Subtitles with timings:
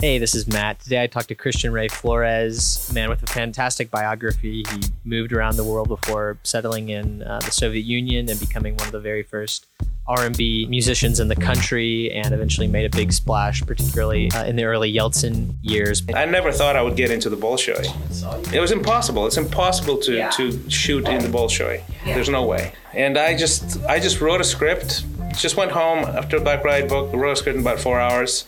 [0.00, 0.78] Hey, this is Matt.
[0.78, 4.62] Today I talked to Christian Ray Flores, a man with a fantastic biography.
[4.70, 8.86] He moved around the world before settling in uh, the Soviet Union and becoming one
[8.86, 9.66] of the very first
[10.06, 14.62] R&B musicians in the country and eventually made a big splash, particularly uh, in the
[14.64, 16.00] early Yeltsin years.
[16.14, 18.54] I never thought I would get into the Bolshoi.
[18.54, 19.26] It was impossible.
[19.26, 20.30] It's impossible to, Yeah.
[20.30, 21.82] to shoot in the Bolshoi.
[22.04, 22.72] There's no way.
[22.94, 25.04] And I just I just wrote a script.
[25.36, 28.44] Just went home after a Black ride book, wrote a script in about four hours,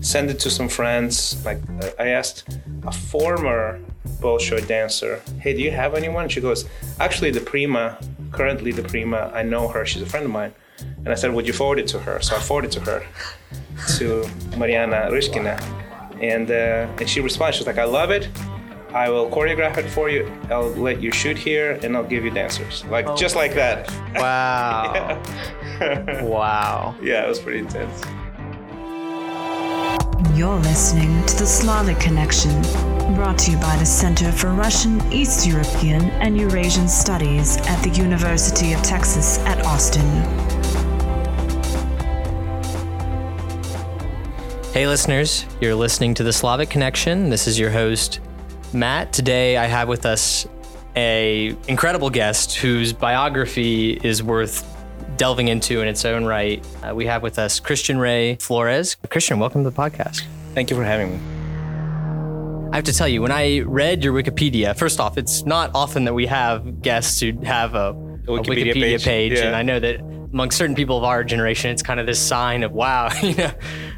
[0.00, 1.44] sent it to some friends.
[1.44, 1.60] Like
[1.98, 3.80] I asked a former
[4.20, 6.66] Bolshoi dancer, "Hey, do you have anyone?" She goes,
[7.00, 7.98] "Actually, the prima,
[8.32, 9.84] currently the prima, I know her.
[9.86, 10.52] She's a friend of mine."
[11.04, 13.02] And I said, "Would you forward it to her?" So I forwarded to her,
[13.98, 15.60] to Mariana Ryzhkina,
[16.20, 17.56] and uh, and she responded.
[17.56, 18.28] She's like, "I love it.
[18.92, 20.30] I will choreograph it for you.
[20.50, 25.20] I'll let you shoot here, and I'll give you dancers, like just like that." Wow.
[26.22, 26.94] wow.
[27.02, 28.04] yeah, it was pretty intense.
[30.34, 32.60] You're listening to the Slavic Connection,
[33.14, 37.90] brought to you by the Center for Russian, East European, and Eurasian Studies at the
[37.90, 40.02] University of Texas at Austin.
[44.72, 47.30] Hey, listeners, you're listening to the Slavic Connection.
[47.30, 48.18] This is your host,
[48.72, 49.12] Matt.
[49.12, 50.48] Today, I have with us
[50.96, 54.68] a incredible guest whose biography is worth
[55.16, 56.64] delving into in its own right.
[56.82, 58.96] Uh, we have with us Christian Ray Flores.
[59.08, 60.24] Christian, welcome to the podcast.
[60.54, 62.70] Thank you for having me.
[62.72, 66.04] I have to tell you, when I read your Wikipedia, first off, it's not often
[66.04, 69.46] that we have guests who have a, a Wikipedia, Wikipedia page, page, yeah.
[69.46, 72.64] and I know that among certain people of our generation, it's kind of this sign
[72.64, 73.52] of wow, you know,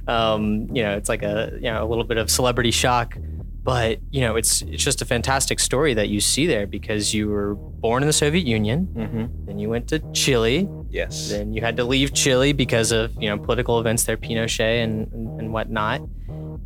[0.06, 3.16] um, you know, it's like a you know a little bit of celebrity shock,
[3.62, 7.28] but you know, it's it's just a fantastic story that you see there because you
[7.28, 11.30] were born in the Soviet Union, hmm then you went to Chile, Yes.
[11.30, 15.10] then you had to leave Chile because of you know political events there, Pinochet and
[15.14, 16.02] and, and whatnot,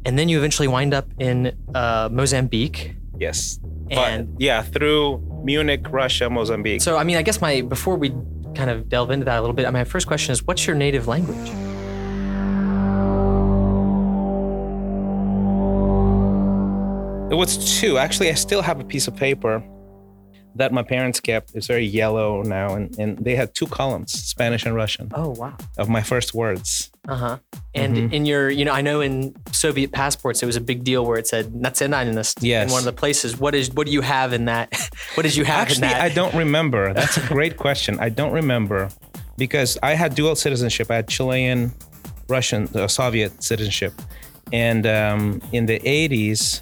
[0.04, 2.94] and then you eventually wind up in uh, Mozambique.
[3.18, 3.58] Yes.
[3.90, 6.80] And- but yeah, through Munich, Russia, Mozambique.
[6.82, 8.10] So I mean, I guess my before we
[8.54, 11.06] kind of delve into that a little bit, my first question is, what's your native
[11.08, 11.50] language?
[17.30, 17.96] It was two.
[17.96, 19.62] Actually, I still have a piece of paper
[20.56, 21.54] that my parents kept.
[21.54, 25.56] is very yellow now, and, and they had two columns, Spanish and Russian, Oh wow.
[25.78, 26.90] of my first words.
[27.08, 27.38] Uh huh.
[27.74, 28.12] And Mhm.
[28.12, 31.18] in your, you know, I know in Soviet passports it was a big deal where
[31.18, 32.66] it said "nationalist" Yes.
[32.68, 33.38] in one of the places.
[33.38, 34.68] What is what do you have in that?
[35.14, 36.00] what did you have Actually, in that?
[36.02, 36.92] I don't remember.
[36.92, 37.98] That's a great question.
[38.00, 38.88] I don't remember
[39.38, 40.90] because I had dual citizenship.
[40.90, 41.72] I had Chilean,
[42.28, 43.94] Russian, uh, Soviet citizenship,
[44.52, 46.60] and um, in the '80s,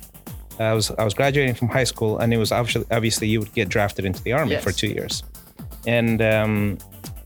[0.59, 3.53] I was I was graduating from high school, and it was obviously obviously you would
[3.55, 4.65] get drafted into the army Yes.
[4.65, 5.23] for two years,
[5.87, 6.79] and um,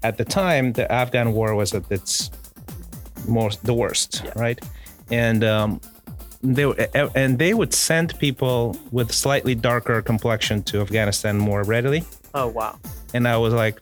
[0.02, 2.30] at the time the Afghan war was at its
[3.28, 4.60] most the worst, right?
[5.10, 5.80] And um,
[6.42, 6.64] they
[7.14, 12.04] and they would send people with slightly darker complexion to Afghanistan more readily.
[12.34, 12.78] oh wow.
[13.14, 13.78] And I was like,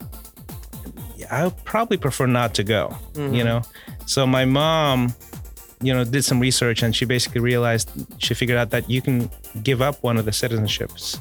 [1.31, 3.61] I probably prefer not to go, you know.
[4.05, 5.13] So my mom,
[5.81, 9.29] you know, did some research and she basically realized she figured out that you can
[9.63, 11.19] give up one of the citizenships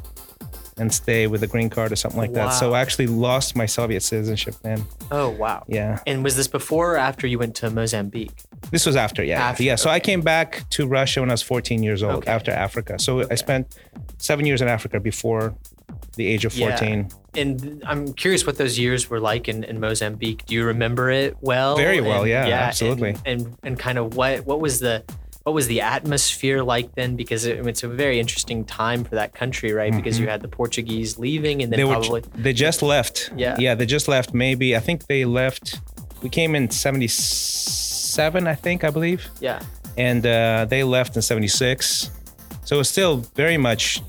[0.77, 2.51] and stay with a green card or something like that.
[2.51, 2.77] So Wow.
[2.77, 4.85] I actually lost my Soviet citizenship then.
[5.11, 5.63] Oh wow.
[5.69, 5.99] Yeah.
[6.07, 8.33] And was this before or after you went to Mozambique?
[8.71, 9.43] This was after, yeah.
[9.43, 9.75] After, yeah.
[9.75, 12.31] So I came back to Russia when I was 14 years old Okay.
[12.31, 12.99] after Africa.
[12.99, 13.77] So I spent
[14.19, 15.55] seven years in Africa before
[16.17, 16.69] the age of Yeah.
[16.71, 17.09] 14.
[17.37, 20.47] And I'm curious what those years were like in, in Mozambique.
[20.47, 21.77] Do you remember it well?
[21.77, 23.17] Very well, And- yeah, and- absolutely.
[23.27, 25.05] And, and kind of what what was the
[25.51, 27.17] what was the atmosphere like then?
[27.17, 29.93] Because it, it's a very interesting time for that country, right?
[29.93, 31.89] Because you had the Portuguese leaving, and then Mm-hmm.
[31.89, 33.33] they probably were they just left.
[33.37, 33.57] Yeah.
[33.59, 34.33] Yeah, they just left.
[34.33, 35.81] Maybe I think they left.
[36.23, 39.29] We came in 77, I think, I believe.
[39.41, 39.61] yeah,
[39.97, 42.11] and uh, they left in 76
[42.65, 44.01] so it was still very much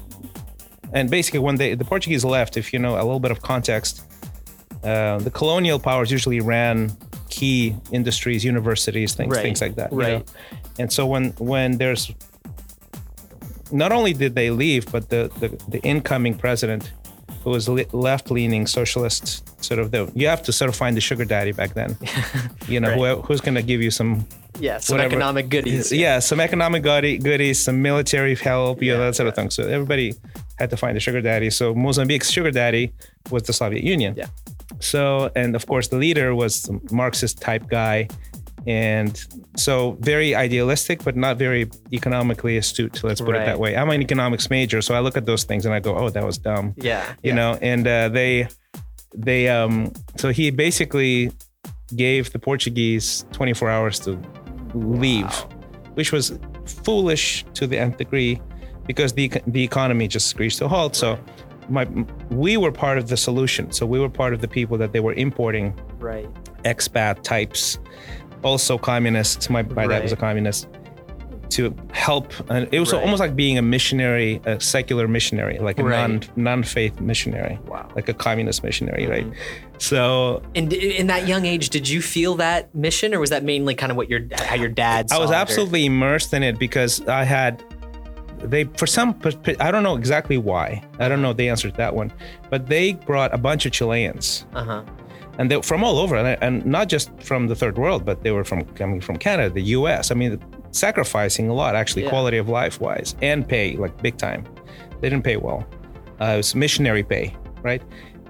[0.94, 4.04] and basically when they the portuguese left if you know a little bit of context
[4.84, 6.92] uh, the colonial powers usually ran
[7.30, 10.24] key industries universities things Right, things like that you know?
[10.80, 12.12] And so when when there's
[13.72, 16.92] not only did they leave but the the, the incoming president
[17.44, 21.26] who was left-leaning socialist sort of the you have to sort of find the sugar
[21.26, 21.98] daddy back then
[22.68, 23.16] you know Right.
[23.16, 24.26] who, who's going to give you some
[24.60, 24.78] yeah.
[24.80, 25.14] Some Whatever.
[25.16, 25.92] economic goodies.
[25.94, 29.50] yeah, some economic goodie, goodies, some military help, you know, that sort of thing.
[29.50, 30.14] So everybody
[30.60, 31.50] had to find a sugar daddy.
[31.50, 32.92] So Mozambique's sugar daddy
[33.32, 34.14] was the Soviet Union.
[34.16, 34.28] Yeah.
[34.80, 38.10] So, and of course, the leader was a Marxist type guy.
[38.68, 39.20] And
[39.58, 43.04] so very idealistic, but not very economically astute.
[43.04, 43.42] Let's put Right.
[43.42, 43.76] it that way.
[43.76, 46.24] I'm an economics major, so I look at those things and I go, "Oh, that
[46.24, 47.36] was dumb." yeah, you yeah.
[47.36, 48.48] know and uh, they
[49.16, 51.32] they um so he basically
[51.98, 54.18] gave the portuguese 24 hours to
[54.74, 55.30] leave
[55.96, 56.40] which was
[56.86, 58.40] foolish to the nth degree
[58.88, 60.96] because the the economy just screeched to a halt.
[60.96, 61.20] So
[61.70, 61.86] my
[62.30, 63.72] we were part of the solution.
[63.72, 66.28] So we were part of the people that they were importing Right.
[66.64, 67.78] expat types,
[68.44, 69.50] also communists.
[69.50, 70.68] My, my dad was a communist.
[71.56, 73.02] To help, and it was Right.
[73.04, 76.08] almost like being a missionary, a secular missionary, like a Right.
[76.10, 77.90] non non faith missionary, Wow.
[77.94, 79.26] like a communist missionary, right?
[79.26, 79.76] Mm-hmm.
[79.78, 83.76] So And in that young age, did you feel that mission, or was that mainly
[83.76, 85.12] kind of what your how your dad?
[85.12, 87.62] I was it, or- absolutely immersed in it because I had
[88.44, 89.20] they for some
[89.60, 92.14] I don't know exactly why I don't know the answer to that one,
[92.50, 94.84] but they brought a bunch of Chileans Uh-huh.
[95.38, 98.32] And they from all over and, and not just from the third world, but they
[98.32, 100.12] were from coming from Canada, the U.S.
[100.12, 100.40] I mean,
[100.72, 102.10] sacrificing a lot actually, Yeah.
[102.10, 104.44] quality of life wise, and pay like big time.
[105.00, 105.66] They didn't pay well.
[106.20, 107.82] Uh, it was missionary pay, right?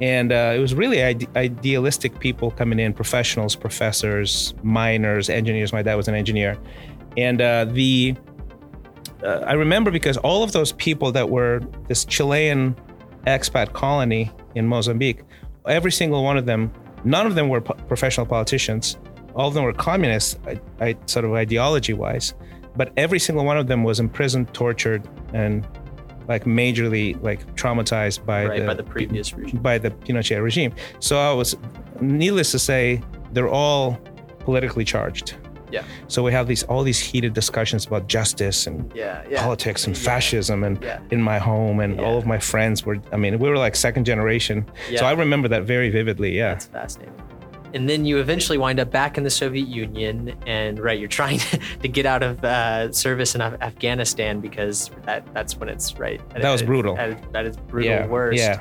[0.01, 5.71] And uh, it was really ide- idealistic people coming in, professionals, professors, miners, engineers.
[5.73, 6.57] My dad was an engineer,
[7.17, 8.15] and uh, the
[9.23, 12.75] uh, I remember because all of those people that were this Chilean
[13.27, 15.21] expat colony in Mozambique,
[15.67, 16.71] every single one of them,
[17.03, 18.97] none of them were po- professional politicians.
[19.35, 22.33] All of them were communists, I, I, sort of ideology wise,
[22.75, 25.65] but every single one of them was imprisoned, tortured, and
[26.27, 29.61] like majorly like traumatized by Right the by the previous regime.
[29.61, 30.73] by the Pinochet regime.
[30.99, 31.55] So I was,
[31.99, 33.01] needless to say,
[33.31, 33.99] they're all
[34.39, 35.35] politically charged.
[35.71, 35.83] Yeah.
[36.07, 39.21] So we have these all these heated discussions about justice and Yeah.
[39.29, 39.41] Yeah.
[39.41, 40.77] politics and fascism and
[41.11, 44.05] in my home and all of my friends were I mean we were like second
[44.05, 44.65] generation.
[44.97, 46.31] So I remember that very vividly.
[46.37, 46.53] Yeah.
[46.53, 47.15] That's fascinating.
[47.73, 51.39] And then you eventually wind up back in the Soviet Union, and right, you're trying
[51.81, 56.19] to, get out of uh, service in Af- Afghanistan because that that's when it's right.
[56.35, 56.95] at- That was brutal.
[56.97, 58.07] That is brutal yeah.
[58.07, 58.39] worst.
[58.39, 58.59] Yeah.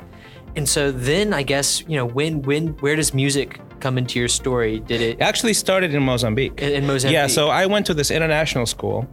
[0.55, 4.27] And so then I guess you know when when where does music come into your
[4.27, 4.79] story?
[4.79, 6.61] Did it actually started in Mozambique.
[6.61, 7.13] in, in Mozambique?
[7.15, 9.07] Yeah, so I went to this international school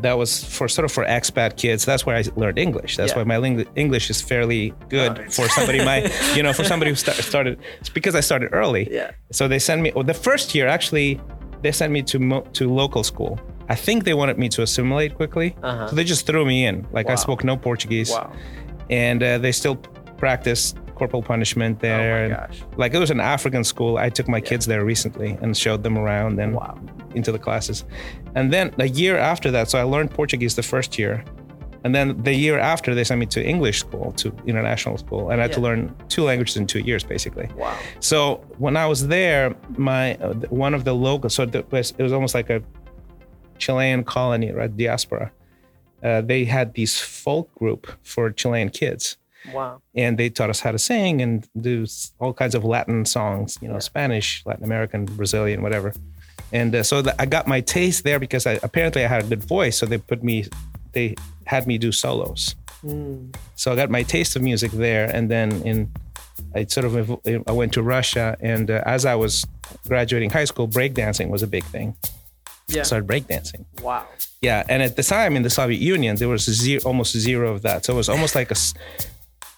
[0.00, 1.84] that was for sort of for expat kids.
[1.84, 2.96] That's where I learned English.
[2.96, 3.18] That's Yeah.
[3.18, 6.90] why my ling- English is fairly good Oh, for somebody my, you know, for somebody
[6.92, 7.58] who sta- started.
[7.80, 8.88] It's because I started early.
[8.90, 9.10] Yeah.
[9.32, 9.92] So they sent me.
[9.94, 11.20] Well, the first year actually,
[11.62, 13.38] they sent me to mo- to local school.
[13.68, 15.88] I think they wanted me to assimilate quickly, Uh-huh.
[15.88, 16.86] so they just threw me in.
[16.92, 18.32] Like I spoke no Portuguese, Wow.
[18.88, 19.76] and uh, they still
[20.18, 22.24] practiced corporal punishment there.
[22.24, 22.62] Oh my gosh.
[22.76, 23.96] Like it was an African school.
[23.96, 26.78] I took my kids there recently and showed them around and Wow.
[27.14, 27.84] into the classes.
[28.34, 31.24] And then a year after that, so I learned Portuguese the first year.
[31.84, 35.40] And then the year after, they sent me to English school, to international school, and
[35.40, 37.48] I had to learn two languages in two years, basically.
[37.56, 37.76] Wow.
[38.00, 38.18] So
[38.58, 42.12] when I was there, my uh, one of the local, so it was, it was
[42.12, 42.60] almost like a
[43.58, 45.30] Chilean colony, right, diaspora.
[46.02, 49.16] Uh, they had this folk group for Chilean kids
[49.52, 49.80] Wow.
[49.94, 51.86] and they taught us how to sing and do
[52.20, 55.92] all kinds of Latin songs, you know, Spanish, Latin American, Brazilian, whatever.
[56.52, 59.26] And uh, so th- I got my taste there because I, apparently I had a
[59.26, 59.78] good voice.
[59.78, 60.46] So they put me,
[60.92, 61.14] they
[61.44, 62.54] had me do solos.
[63.56, 65.06] So I got my taste of music there.
[65.14, 65.92] And then in,
[66.54, 68.36] I sort of, I went to Russia.
[68.40, 69.46] And uh, as I was
[69.86, 71.96] graduating high school, breakdancing was a big thing.
[72.68, 72.80] Yeah.
[72.80, 73.64] I started breakdancing.
[73.82, 74.06] Wow.
[74.42, 77.62] Yeah, and at the time in the Soviet Union, there was zero, almost zero of
[77.62, 77.84] that.
[77.84, 78.56] So it was almost like a,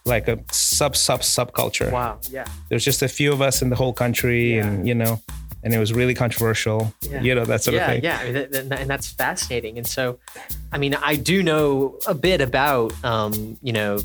[0.04, 1.90] like a sub sub subculture.
[1.92, 2.18] Wow.
[2.30, 2.44] Yeah.
[2.68, 4.66] There's just a few of us in the whole country, Yeah.
[4.66, 5.20] and you know,
[5.62, 6.92] and it was really controversial.
[7.02, 7.20] Yeah.
[7.22, 8.04] You know that sort yeah, of thing.
[8.04, 9.76] Yeah, I mean, that, that- and that's fascinating.
[9.78, 10.18] And so,
[10.72, 14.00] I mean, I do know a bit about, um, you know,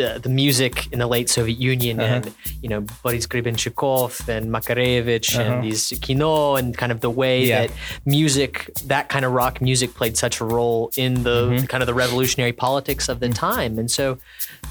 [0.00, 2.14] the the music in the late Soviet Union Uh-huh.
[2.16, 2.24] and
[2.62, 5.42] you know Boris Grebenshchikov and Makarevich Uh-huh.
[5.42, 7.60] and these Kino and kind of the way Yeah.
[7.66, 7.70] that
[8.04, 8.52] music,
[8.92, 11.66] that kind of rock music, played such a role in the Mm-hmm.
[11.72, 13.72] kind of the revolutionary politics of the time.
[13.80, 14.04] And so,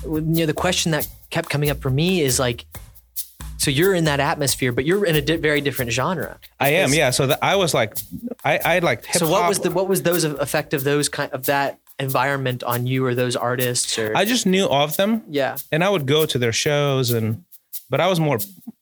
[0.03, 2.65] you know, the question that kept coming up for me is like.
[3.65, 6.37] So you're in that atmosphere, but you're in a di- very different genre.
[6.61, 6.93] I am.
[6.93, 7.09] Yeah.
[7.11, 7.91] So that I was like,
[8.45, 9.27] I I liked hip hop.
[9.27, 12.87] so what was the what was those effect of those kind of that environment on
[12.87, 16.25] you or those artists or I just knew of them, yeah and I would go
[16.25, 17.43] to their shows, and
[17.89, 18.37] but I was more,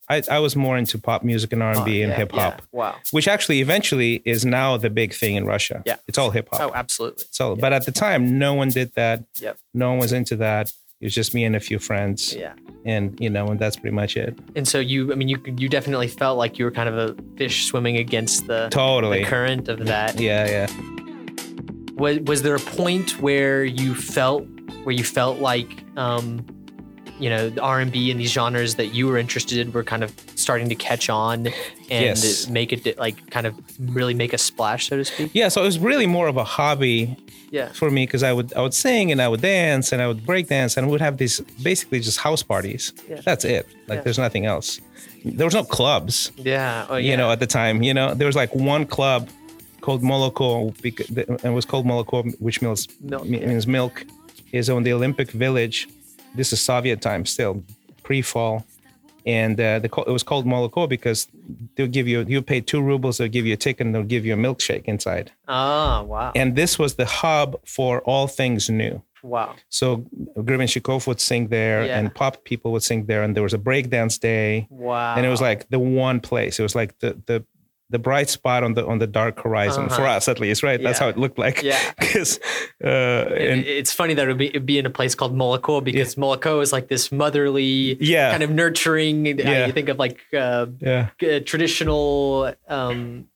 [0.10, 2.56] I, I was more into pop music and R and B and hip hop.
[2.60, 2.66] yeah.
[2.80, 5.82] wow Which actually eventually is now the big thing in Russia.
[5.86, 5.96] Yeah.
[6.08, 6.62] It's all hip hop.
[6.62, 9.24] oh absolutely So, but at the time, no one did that.
[9.42, 10.72] yep No one was into that.
[11.00, 12.54] It was just me and a few friends, yeah
[12.86, 14.38] and you know, and that's pretty much it.
[14.56, 17.16] and so you I mean you you definitely felt like you were kind of a
[17.38, 19.20] fish swimming against the, Totally.
[19.24, 20.68] the current of that Yeah, yeah.
[21.98, 24.46] Was was there a point where you felt
[24.84, 26.46] where you felt like um
[27.20, 30.14] you know the r&b and these genres that you were interested in were kind of
[30.36, 31.48] starting to catch on
[31.90, 32.48] and Yes.
[32.48, 35.48] make it like kind of really make a splash so to speak Yeah.
[35.50, 37.18] So it was really more of a hobby
[37.50, 40.08] yeah for me because I would I would sing and I would dance and I
[40.08, 42.94] would break dance and we would have these basically just house parties.
[43.10, 43.22] Yeah.
[43.26, 43.66] That's it.
[43.88, 44.04] Like Yeah.
[44.04, 44.80] there's nothing else.
[45.26, 47.82] There was no clubs, yeah oh, you know, at the time.
[47.82, 49.28] You know, there was like one club
[49.88, 50.50] called Moloko,
[51.50, 52.18] it was called Moloko,
[52.48, 53.96] which means Milk, means milk,
[54.52, 55.88] is on the Olympic Village.
[56.36, 57.64] This is Soviet time still,
[58.04, 58.56] pre-fall,
[59.26, 61.20] and uh, the, it was called Moloko because
[61.76, 64.26] they'll give you you pay two rubles, they'll give you a ticket, and they'll give
[64.28, 65.32] you a milkshake inside.
[65.48, 66.32] Ah, wow.
[66.36, 68.96] And this was the hub for all things new.
[69.36, 69.52] wow.
[69.80, 69.86] So
[70.48, 71.98] Grebenshchikov would sing there, Yeah.
[71.98, 75.16] and pop people would sing there, and there was a breakdance day Wow.
[75.16, 76.54] and it was like the one place.
[76.62, 77.38] It was like the the
[77.90, 80.18] the bright spot on the on the dark horizon for Uh-huh.
[80.18, 80.82] us at least, right?
[80.82, 81.64] That's how it looked like.
[81.64, 81.80] Yeah.
[82.00, 82.38] Because
[82.84, 85.82] uh, It- it's funny that it would be, it'd be in a place called Moloko
[85.84, 88.32] because Moloko is like this motherly, Yeah.
[88.32, 89.28] kind of nurturing.
[89.28, 89.66] uh, Yeah.
[89.68, 93.28] you think of like uh, yeah, g- traditional um,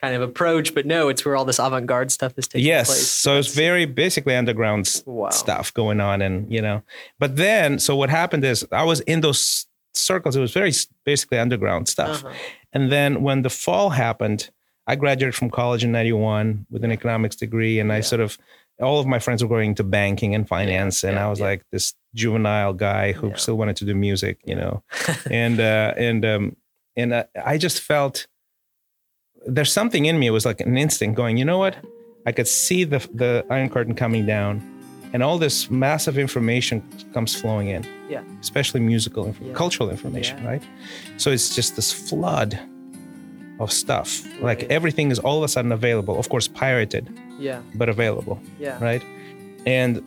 [0.00, 2.86] kind of approach, but no, it's where all this avant-garde stuff is taking yes.
[2.88, 3.06] place.
[3.06, 5.30] So it's very basically underground Wow.
[5.30, 6.82] stuff going on, and you know.
[7.18, 10.36] But then, so what happened is I was in those circles.
[10.36, 10.72] It was very
[11.04, 12.24] basically underground stuff.
[12.24, 12.34] Uh-huh.
[12.72, 14.50] And then when the fall happened,
[14.86, 17.78] I graduated from college in 91 with an economics degree.
[17.80, 18.38] And I sort of,
[18.80, 21.04] all of my friends were going into banking and finance.
[21.04, 21.46] and yeah, I was yeah.
[21.46, 23.36] like this juvenile guy who Yeah.
[23.36, 24.82] still wanted to do music, you know?
[25.30, 26.56] and, uh, and, um,
[26.96, 28.26] and uh, I just felt
[29.46, 30.26] there's something in me.
[30.28, 31.76] It was like an instinct going, you know what?
[32.26, 34.60] I could see the, the Iron Curtain coming down
[35.12, 36.82] and all this massive information
[37.14, 38.22] comes flowing in Yeah.
[38.40, 39.52] especially musical, inf- Yeah.
[39.54, 40.48] cultural information, Yeah.
[40.50, 40.62] right?
[41.16, 42.58] So it's just this flood
[43.58, 44.22] of stuff.
[44.40, 46.18] Like everything is all of a sudden available.
[46.18, 47.60] Of course, pirated, Yeah.
[47.74, 48.78] but available, Yeah.
[48.84, 49.02] right?
[49.66, 50.00] And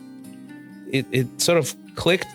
[0.90, 2.28] it, it sort of clicked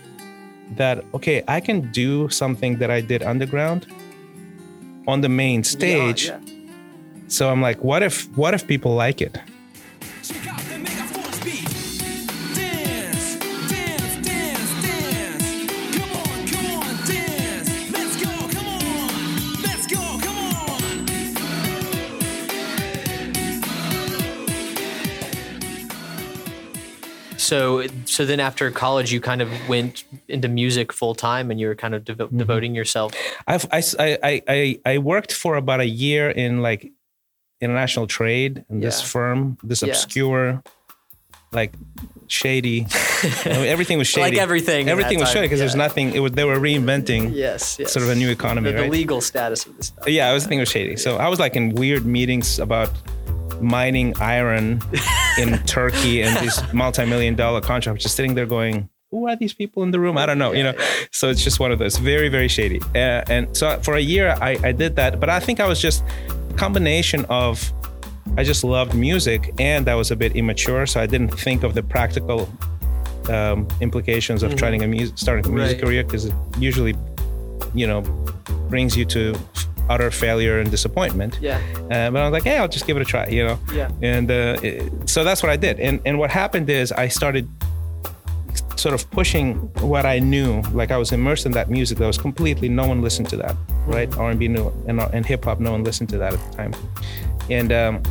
[0.78, 3.86] that, okay, I can do something that I did underground
[5.08, 6.28] on the main stage.
[6.28, 6.38] Yeah.
[7.28, 9.38] So I'm like, what if what if people like it?
[27.50, 27.60] So,
[28.06, 31.76] so then after college, you kind of went into music full time, and you were
[31.84, 32.38] kind of devo- Mm-hmm.
[32.44, 33.10] devoting yourself.
[33.48, 36.92] I've, I, I, I, I worked for about a year in like
[37.62, 39.90] international trade in this firm, this Yeah.
[39.90, 40.62] obscure,
[41.52, 41.74] like
[42.28, 42.86] shady.
[43.46, 44.36] I mean, everything was shady.
[44.36, 45.88] Like everything Everything was shady because there's yeah.
[45.88, 46.14] nothing.
[46.14, 47.92] It was they were reinventing Yes, yes.
[47.92, 48.92] sort of a new economy, the, the right?
[48.92, 50.08] legal status of this stuff.
[50.08, 50.96] yeah, I was thinking it was shady.
[50.98, 52.92] So I was like in weird meetings about
[53.62, 54.82] mining iron
[55.38, 58.04] in Turkey and these multi-million dollar contracts.
[58.04, 60.18] Just sitting there going, who are these people in the room?
[60.18, 60.74] I don't know, you know.
[61.12, 62.80] So it's just one of those very, very shady.
[62.96, 65.20] Uh, and so for a year, I, I did that.
[65.20, 66.04] But I think I was just
[66.50, 67.72] a combination of
[68.38, 71.74] I just loved music and I was a bit immature, so I didn't think of
[71.74, 72.48] the practical
[73.30, 75.84] um, implications of trying a music, starting a music Right.
[75.86, 76.96] career because it usually,
[77.74, 78.02] you know,
[78.70, 79.36] brings you to
[79.90, 81.38] utter failure and disappointment.
[81.42, 81.58] Yeah.
[81.92, 83.60] Uh, but I was like, hey, I'll just give it a try, you know.
[83.74, 83.90] Yeah.
[84.02, 85.80] And uh, it- so that's what I did.
[85.80, 87.48] And and what happened is I started
[88.76, 90.62] sort of pushing what I knew.
[90.72, 93.56] Like I was immersed in that music that was completely no one listened to that,
[93.86, 94.10] right?
[94.18, 96.74] R&B knew and and hip hop no one listened to that at the time.
[97.50, 98.04] And um,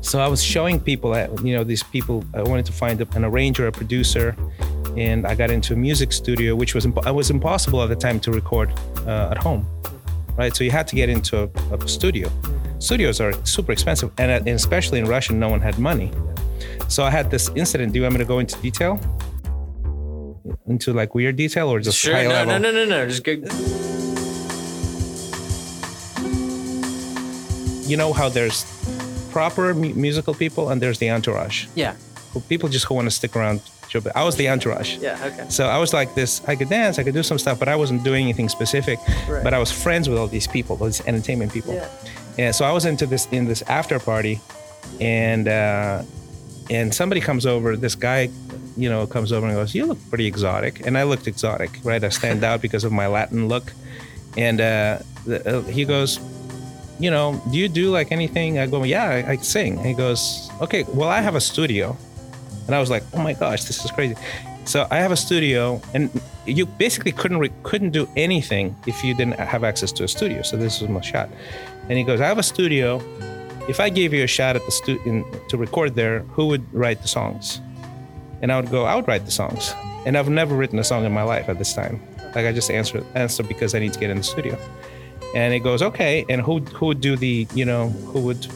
[0.00, 2.24] so I was showing people, that, you know, these people.
[2.34, 4.34] I wanted to find an arranger, a producer,
[4.96, 7.94] and I got into a music studio, which was imp- it was impossible at the
[7.96, 8.68] time to record
[9.06, 9.64] uh, at home,
[10.36, 10.54] right?
[10.56, 12.28] So you had to get into a, a studio.
[12.78, 16.10] Studios are super expensive, and, uh, and especially in Russia, no one had money.
[16.88, 17.92] So I had this incident.
[17.92, 18.98] Do you want me to go into detail?
[20.66, 22.14] Into like weird detail or just Sure.
[22.14, 22.58] high No, level?
[22.58, 23.06] no, no, no, no.
[23.08, 23.32] Just go.
[27.88, 28.64] You know how there's
[29.30, 31.66] proper mu- musical people and there's the entourage.
[31.74, 31.94] Yeah.
[32.48, 33.60] People just who want to stick around.
[34.14, 34.96] I was the entourage.
[34.98, 35.18] Yeah.
[35.24, 35.46] Okay.
[35.48, 36.40] So I was like this.
[36.46, 38.98] I could dance, I could do some stuff, but I wasn't doing anything specific.
[39.28, 39.44] Right.
[39.44, 41.74] But I was friends with all these people, all these entertainment people.
[41.74, 41.88] Yeah.
[42.38, 44.40] And so I was into this in this after party,
[45.00, 46.02] and uh,
[46.70, 47.76] and somebody comes over.
[47.76, 48.30] This guy,
[48.76, 52.02] you know, comes over and goes, "You look pretty exotic," and I looked exotic, right?
[52.02, 53.72] I stand out because of my Latin look,
[54.36, 56.18] and uh, the, uh, he goes.
[56.98, 58.60] You know, do you do like anything?
[58.60, 59.76] I go, yeah, I, I sing.
[59.78, 61.96] And he goes, okay, well, I have a studio.
[62.66, 64.14] And I was like, oh my gosh, this is crazy.
[64.64, 66.08] So I have a studio, and
[66.46, 70.42] you basically couldn't re- couldn't do anything if you didn't have access to a studio.
[70.42, 71.28] So this was my shot.
[71.88, 73.02] And he goes, I have a studio.
[73.68, 77.02] If I gave you a shot at the stu- to record there, who would write
[77.02, 77.60] the songs?
[78.40, 79.74] And I would go, I would write the songs.
[80.04, 82.00] And I've never written a song in my life at this time.
[82.34, 84.58] Like I just answer answer because I need to get in the studio.
[85.34, 86.24] And he goes, okay.
[86.28, 88.46] And who who would do the you know who would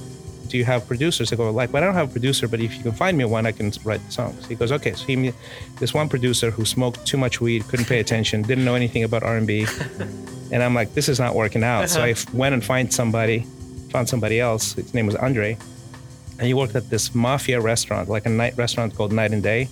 [0.49, 1.33] do you have producers?
[1.33, 3.25] I go like, well, I don't have a producer, but if you can find me
[3.25, 4.47] one, I can write the songs.
[4.47, 4.93] He goes, okay.
[4.93, 5.33] So he,
[5.79, 9.23] this one producer who smoked too much weed, couldn't pay attention, didn't know anything about
[9.23, 9.67] R&B,
[10.53, 11.89] and I'm like, this is not working out.
[11.89, 12.07] So uh-huh.
[12.07, 13.47] I f- went and find somebody,
[13.91, 14.75] found somebody else.
[14.75, 15.59] His name was Andre,
[16.39, 19.69] and he worked at this mafia restaurant, like a night restaurant called Night and Day,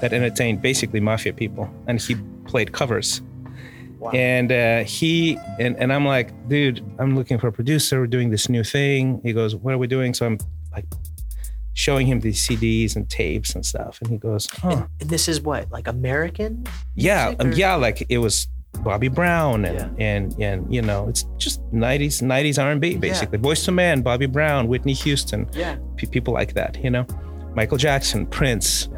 [0.00, 3.20] that entertained basically mafia people, and he played covers.
[4.14, 8.00] And uh, he and, and I'm like, dude, I'm looking for a producer.
[8.00, 9.20] We're doing this new thing.
[9.24, 10.14] He goes, what are we doing?
[10.14, 10.38] So I'm
[10.72, 10.84] like
[11.74, 14.86] showing him these CDs and tapes and stuff, and he goes, huh.
[15.00, 16.64] And this is what, like American?
[16.94, 18.48] yeah um, yeah like it was
[18.82, 23.74] bobby brown and and and you know it's just 90s 90s r&b basically Boyz II
[23.74, 25.76] Men bobby brown whitney houston Yeah.
[25.96, 27.04] pe- people like that you know
[27.54, 28.88] michael jackson prince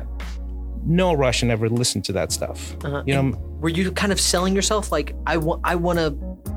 [0.87, 3.03] no russian ever listened to that stuff Uh-huh.
[3.07, 6.11] you know And were you kind of selling yourself like I want I want to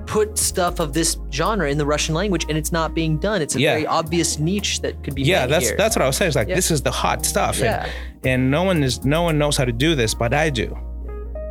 [0.05, 3.41] put stuff of this genre in the Russian language and it's not being done.
[3.41, 3.73] It's a Yeah.
[3.73, 5.77] very obvious niche that could be yeah that's here.
[5.77, 6.55] that's what i was saying it's like Yeah.
[6.55, 7.85] this is the hot stuff Yeah.
[8.23, 10.67] and, and no one is no one knows how to do this but i do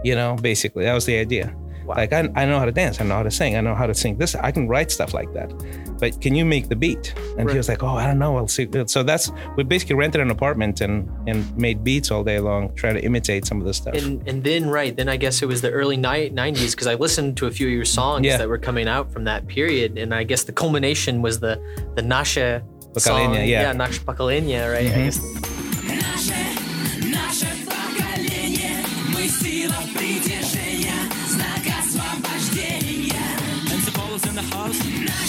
[0.05, 1.55] you know basically that was the idea
[1.93, 2.03] Wow.
[2.03, 3.87] Like I, I know how to dance, I know how to sing, I know how
[3.87, 4.35] to sing this.
[4.35, 5.53] I can write stuff like that,
[5.99, 7.15] but can you make the beat?
[7.37, 7.51] And right.
[7.51, 8.69] he was like, oh, I don't know, I'll see.
[8.87, 12.95] So that's we basically rented an apartment and and made beats all day long, trying
[12.95, 13.95] to imitate some of the stuff.
[13.95, 17.37] And, and then right then I guess it was the early '90s because I listened
[17.39, 18.39] to a few of your songs yeah.
[18.39, 21.61] that were coming out from that period, and I guess the culmination was the
[21.95, 22.63] the Nasha
[22.99, 24.89] song, yeah, yeah Nasha Pakalinya, right?
[24.89, 26.72] Mm-hmm.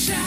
[0.03, 0.19] Наша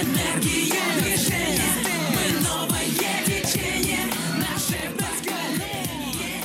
[0.00, 1.72] энергия движения,
[2.10, 2.86] мы новое
[3.26, 4.04] течение,
[4.38, 6.42] наше поколение.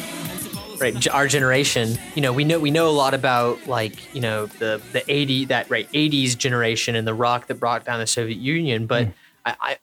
[0.79, 4.21] right g- our generation you know we know we know a lot about like you
[4.21, 8.07] know the the 80 that right 80s generation and the rock that brought down the
[8.07, 9.11] Soviet Union but Hmm.
[9.45, 9.77] I, I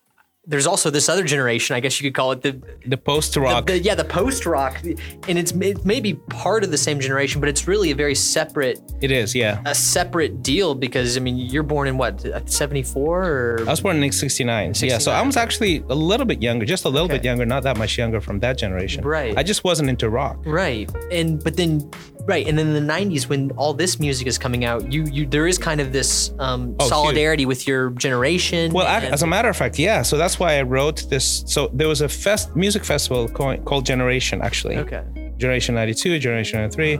[0.47, 3.69] there's also this other generation I guess you could call it the the post rock.
[3.69, 7.49] yeah, the post rock, and it's it may be part of the same generation, but
[7.49, 11.63] it's really a very separate it is yeah a separate deal because I mean you're
[11.63, 14.73] born in what seventy four or I was born in 69.
[14.77, 17.63] Yeah, so I was actually a little bit younger, just a little bit younger, not
[17.63, 19.03] that much younger from that generation.
[19.03, 19.37] Right.
[19.37, 20.37] I just wasn't into rock.
[20.45, 21.89] right, and but then
[22.27, 25.25] right, and then in the '90s when all this music is coming out, you you
[25.25, 26.89] there is kind of this um, Oh, huge.
[26.89, 28.71] solidarity with your generation.
[28.73, 30.01] Well, and- as a matter of fact, yeah.
[30.03, 31.43] So that's why I wrote this.
[31.47, 34.77] So there was a fest music festival called, called Generation, actually.
[34.77, 35.03] okay,
[35.37, 36.99] Generation 92, Generation 93.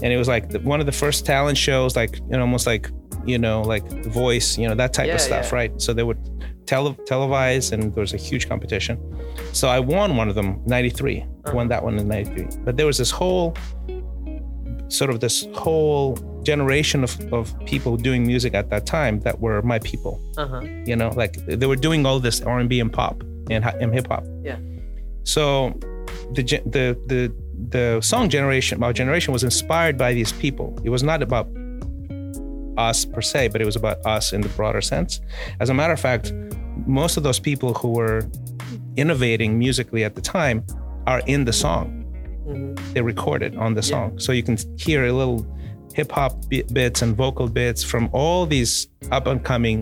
[0.00, 2.66] And it was like the, one of the first talent shows, like, you know, almost
[2.68, 2.88] like,
[3.26, 5.54] you know, like Voice, you know, that type Yeah, of stuff, yeah.
[5.58, 5.82] right?
[5.82, 6.18] So they would
[6.66, 8.96] tele- televise and there was a huge competition.
[9.52, 11.26] So I won one of them, 93.
[11.46, 12.46] I won that one in 93.
[12.64, 13.56] But there was this whole,
[14.88, 19.62] sort of this whole generation of, of people doing music at that time that were
[19.62, 20.20] my people.
[20.36, 23.94] Uh huh, you know like they were doing all this r&b and pop and, and
[23.94, 24.24] hip-hop.
[24.42, 24.58] Yeah,
[25.24, 25.78] so
[26.32, 27.32] the the the
[27.70, 30.78] the song generation our generation was inspired by these people.
[30.84, 31.48] It was not about
[32.76, 35.20] us per se but it was about us in the broader sense.
[35.60, 36.32] As a matter of fact
[36.86, 38.22] most of those people who were
[38.96, 40.64] innovating musically at the time
[41.06, 41.97] are in the song
[42.48, 42.94] Mhm.
[42.94, 45.46] they recorded on the song so you can hear a little
[45.94, 49.78] hip-hop bi- bits and vocal bits from all these up and coming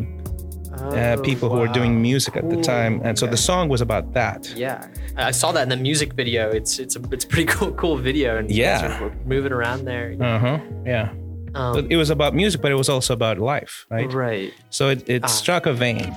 [0.76, 2.00] uh, Oh, people who were doing wow.
[2.10, 4.40] music at the time, and so the song was about that.
[4.54, 6.50] Yeah, I saw that in the music video.
[6.50, 9.08] It's it's a it's a pretty cool cool video, and Yeah.
[9.24, 10.14] moving around there.
[10.20, 10.58] Uh huh.
[10.84, 11.08] Yeah.
[11.54, 14.12] Um, But it was about music, but it was also about life, right?
[14.12, 14.52] right.
[14.68, 15.28] So it, it Ah.
[15.28, 16.12] struck a vein.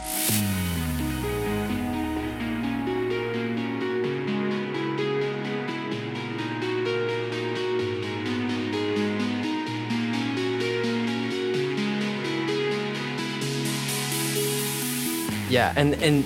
[15.49, 16.25] Yeah, and and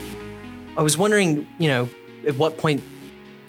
[0.77, 1.89] I was wondering, you know,
[2.27, 2.83] at what point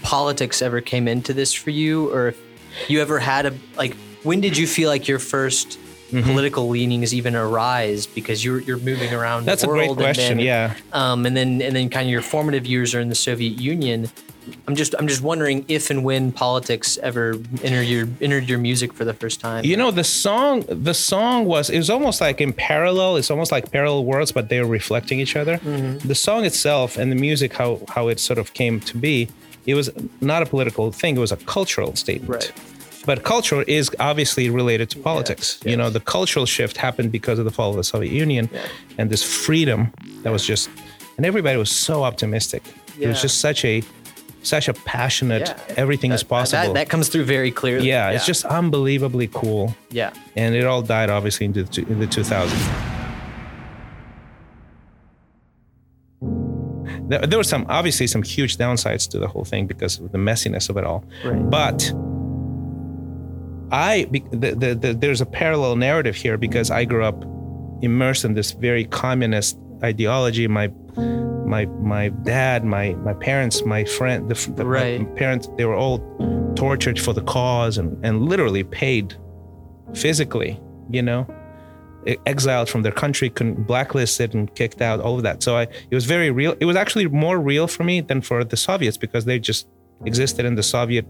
[0.03, 2.41] politics ever came into this for you, or if
[2.89, 5.79] you ever had a like, when did you feel like your 1st
[6.13, 6.31] Mm-hmm.
[6.31, 10.37] political leanings even arise because you're you're moving around That's the a great question.
[10.37, 10.75] then, yeah.
[10.93, 14.09] um, and then and then kind of your formative years are in the Soviet Union.
[14.67, 18.93] I'm just I'm just wondering if and when politics ever entered your entered your music
[18.93, 19.65] for the first time.
[19.65, 23.17] You know, the song, the song was, it was almost like in parallel.
[23.17, 25.59] It's almost like parallel worlds, but they're reflecting each other.
[25.59, 26.07] Mm-hmm.
[26.07, 29.29] The song itself and the music, how how it sort of came to be,
[29.67, 31.17] it was not a political thing.
[31.17, 32.31] It was a cultural statement.
[32.31, 32.53] Right.
[33.07, 35.61] But culture is obviously related to politics.
[35.65, 38.49] You know, the cultural shift happened because of the fall of the Soviet Union
[38.97, 40.71] and this freedom that was just,
[41.19, 42.63] and everybody was so optimistic.
[42.99, 43.83] It was just such a,
[44.45, 45.75] such a passionate, Yeah.
[45.77, 46.63] everything is possible.
[46.63, 47.89] That, that comes through very clearly.
[47.89, 50.13] yeah, it's just unbelievably cool yeah.
[50.37, 52.91] and it all died obviously in the, in the 2000s.
[57.09, 60.19] There, there were some obviously some huge downsides to the whole thing because of the
[60.19, 61.05] messiness of it all.
[61.25, 61.51] Right.
[61.51, 61.93] But
[63.71, 67.23] I the, the, the, there's a parallel narrative here because I grew up
[67.83, 70.49] immersed in this very communist ideology.
[70.49, 70.69] My
[71.47, 75.15] my my dad, my my parents, my friend, the, the Right.
[75.17, 75.99] parents, they were all
[76.57, 79.15] tortured for the cause and and literally paid
[79.95, 81.27] physically, you know,
[82.27, 85.43] exiled from their country, couldn't blacklisted and kicked out, all of that.
[85.43, 86.55] So I, it was very real.
[86.61, 89.67] It was actually more real for me than for the Soviets because they just
[90.05, 91.07] existed in the Soviet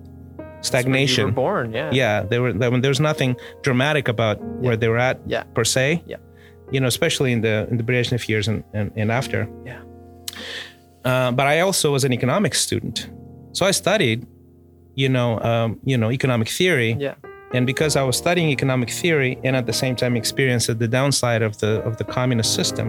[0.61, 1.33] stagnation.
[1.33, 1.91] born, yeah.
[1.93, 5.43] Yeah, there were there, there was nothing dramatic about where they were at Yeah.
[5.55, 6.03] per se.
[6.07, 6.17] Yeah.
[6.71, 9.49] You know, especially in the in the Brezhnev years and, and, and after.
[9.67, 9.81] Yeah.
[11.05, 13.11] Uh, but I also was an economics student,
[13.53, 14.27] so I studied,
[14.95, 16.97] you know, um, you know, economic theory.
[16.99, 17.15] Yeah.
[17.53, 21.43] And because I was studying economic theory and at the same time experienced the downside
[21.43, 22.87] of the of the communist system,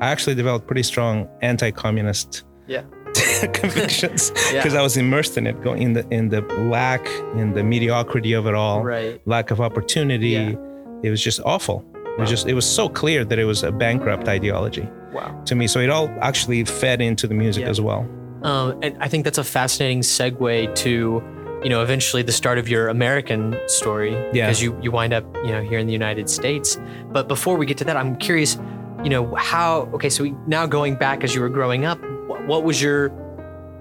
[0.00, 2.82] I actually developed pretty strong anti-communist Yeah.
[3.52, 4.58] convictions Yeah.
[4.62, 8.32] because I was immersed in it, going in the in the lack, in the mediocrity
[8.34, 9.20] of it all, Right.
[9.26, 10.30] lack of opportunity.
[10.30, 10.54] Yeah.
[11.02, 11.84] It was just awful.
[12.18, 15.40] It was just it was so clear that it was a bankrupt ideology Wow.
[15.46, 15.66] to me.
[15.66, 17.70] So it all actually fed into the music Yeah.
[17.70, 18.06] as well.
[18.42, 21.22] Um, and I think that's a fascinating segue to,
[21.62, 24.12] you know, eventually the start of your American story.
[24.34, 24.46] Yeah.
[24.46, 26.78] Because you, you wind up, you know, here in the United States.
[27.10, 28.58] But before we get to that, I'm curious,
[29.02, 32.46] you know, how, okay, so we, now going back as you were growing up, what,
[32.46, 33.10] what was your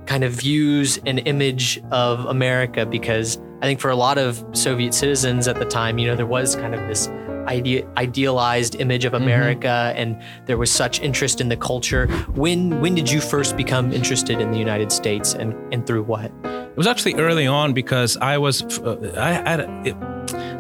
[0.06, 2.86] kind of views and image of America?
[2.86, 6.26] Because I think for a lot of Soviet citizens at the time, you know, there
[6.26, 7.08] was kind of this
[7.48, 10.02] idea, idealized image of America mm-hmm.
[10.02, 12.08] and there was such interest in the culture.
[12.36, 16.32] When when did you first become interested in the United States and, and through what?
[16.74, 19.96] It was actually early on because I was, uh, I had, it,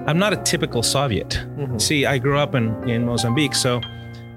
[0.07, 1.29] I'm not a typical Soviet.
[1.29, 1.79] Mm-hmm.
[1.79, 3.81] See, I grew up in, in Mozambique, so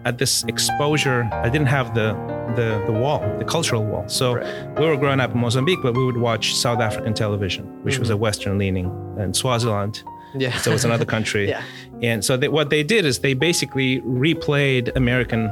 [0.06, 2.14] at this exposure, I didn't have the,
[2.54, 4.08] the, the wall, the cultural wall.
[4.08, 4.78] So Right.
[4.78, 8.08] we were growing up in Mozambique, but we would watch South African television, which was
[8.08, 8.14] mm-hmm.
[8.14, 8.86] a Western leaning,
[9.18, 10.02] and Swaziland.
[10.38, 10.56] Yeah.
[10.58, 11.46] So it was another country.
[11.56, 11.62] Yeah.
[12.02, 15.48] And so they, what they did is they basically replayed American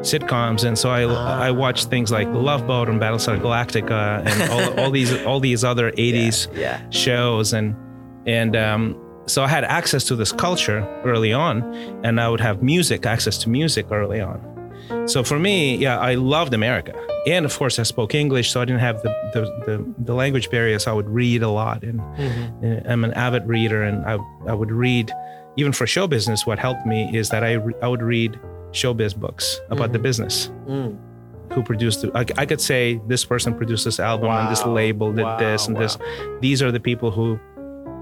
[0.00, 4.80] sitcoms, and so I I watched things like Love Boat and Battlestar Galactica and all,
[4.84, 6.88] all these all these other '80s yeah.
[6.90, 7.76] shows, and
[8.26, 11.62] and um, so I had access to this culture early on,
[12.04, 14.40] and I would have music access to music early on.
[15.06, 16.94] So for me, yeah, I loved America,
[17.26, 20.50] and of course I spoke English, so I didn't have the the, the, the language
[20.50, 20.78] barrier.
[20.78, 24.54] So I would read a lot, and uh, I'm an avid reader, and I I
[24.54, 25.12] would read
[25.56, 26.46] even for show business.
[26.46, 28.38] What helped me is that I re- I would read
[28.72, 30.50] showbiz books about the business.
[30.66, 30.98] Mm.
[31.52, 32.10] Who produced it?
[32.14, 35.68] I, I could say this person produced this album and this label did Wow, this
[35.68, 35.96] and this.
[36.40, 37.38] These are the people who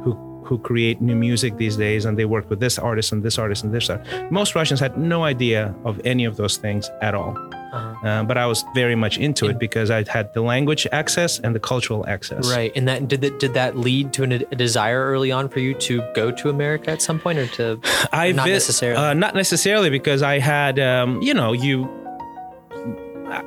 [0.02, 3.38] who who create new music these days, and they work with this artist and this
[3.38, 4.10] artist and this artist.
[4.30, 7.36] Most Russians had no idea of any of those things at all.
[7.72, 8.06] Uh-huh.
[8.06, 11.54] Uh, but I was very much into it because I had the language access and
[11.54, 12.50] the cultural access.
[12.50, 12.70] Right.
[12.76, 15.74] And that did that did that lead to an, a desire early on for you
[15.74, 17.80] to go to America at some point or to
[18.12, 19.02] I Not vis- necessarily.
[19.02, 21.88] Uh, not necessarily because I had, um, you know, you,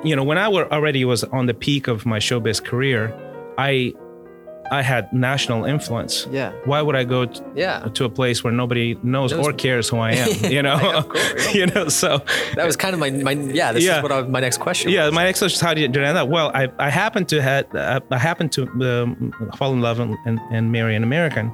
[0.03, 3.13] you know, when I were already was on the peak of my showbiz career,
[3.57, 3.93] I,
[4.71, 6.27] I had national influence.
[6.31, 6.51] Yeah.
[6.65, 7.87] Why would I go t- Yeah.
[7.93, 10.29] to a place where nobody knows, Knows or cares who I am?
[10.51, 11.53] You know, course.
[11.59, 11.87] you know.
[11.89, 12.21] So,
[12.55, 13.97] That was kind of my, my yeah, this Yeah.
[13.97, 15.13] is what I, my next question yeah, was.
[15.13, 16.27] my next question is how did you end up?
[16.29, 20.17] Well, I, I happened to had uh, I happened to um, fall in love and,
[20.25, 21.51] and, and marry an American.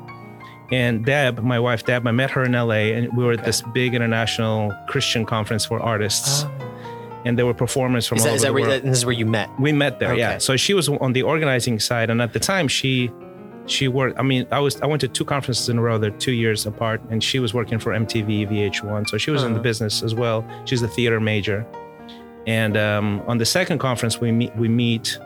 [0.72, 3.62] And Deb, my wife Deb, I met her in LA, and we were at this
[3.74, 6.46] big international Christian conference for artists,
[7.26, 8.84] and there were performers from Is all that, is over that the where world.
[8.84, 9.50] that, this is where you met?
[9.60, 10.38] We met there, yeah.
[10.38, 13.12] So she was on the organizing side, and at the time she
[13.68, 14.20] she worked.
[14.20, 15.98] I mean, I was I went to two conferences in a row.
[15.98, 19.08] They're two years apart, and she was working for MTV, VH1.
[19.10, 19.64] So she was in the Uh-huh.
[19.64, 20.44] business as well.
[20.66, 21.66] She's a theater major,
[22.48, 25.18] and um, on the second conference we meet we meet.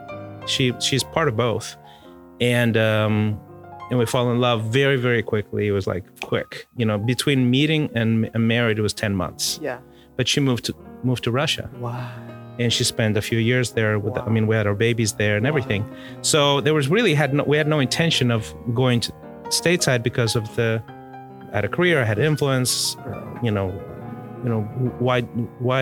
[0.48, 1.76] She she's part of both,
[2.42, 3.40] and um,
[3.90, 5.68] and we fall in love very very quickly.
[5.68, 6.98] It was like quick, you know.
[6.98, 9.60] Between meeting and, and married, it was ten months.
[9.64, 9.80] Yeah.
[10.18, 12.10] But she moved to moved to Russia Wow.
[12.60, 15.36] and she spent a few years there with i mean we had our babies there
[15.38, 15.84] and everything
[16.22, 18.42] so there was really had no we had no intention of
[18.74, 19.12] going to
[19.50, 20.82] stateside because of the
[21.52, 22.72] I had a career i had influence
[23.44, 23.68] you know
[24.44, 24.62] you know
[25.00, 25.22] why
[25.70, 25.82] why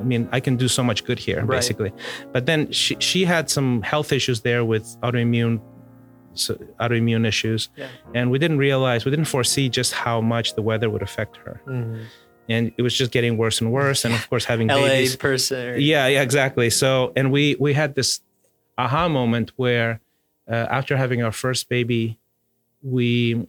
[0.00, 1.56] i mean i can do so much good here Right.
[1.58, 1.92] basically
[2.34, 5.60] but then she she had some health issues there with autoimmune
[6.34, 7.88] so autoimmune issues Yeah.
[8.14, 11.60] and we didn't realize we didn't foresee just how much the weather would affect her
[11.66, 12.04] Mhm.
[12.50, 15.68] And it was just getting worse and worse and of course having LA babies person.
[15.68, 16.68] or- yeah, yeah, exactly.
[16.70, 18.20] So, and we we had this
[18.76, 20.00] aha moment where
[20.50, 22.18] uh, after having our first baby,
[22.82, 23.46] we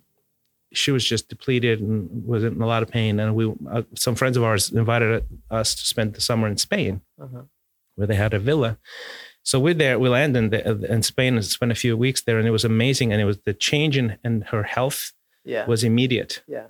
[0.73, 4.15] she was just depleted and was in a lot of pain, and we uh, some
[4.15, 7.41] friends of ours invited us to spend the summer in Spain, Uh-huh.
[7.95, 8.77] where they had a villa.
[9.43, 9.97] So we're there.
[9.97, 12.63] We landed in, the, in Spain and spent a few weeks there, and it was
[12.63, 13.11] amazing.
[13.11, 15.65] And it was the change in, in her health Yeah.
[15.65, 16.67] was immediate yeah.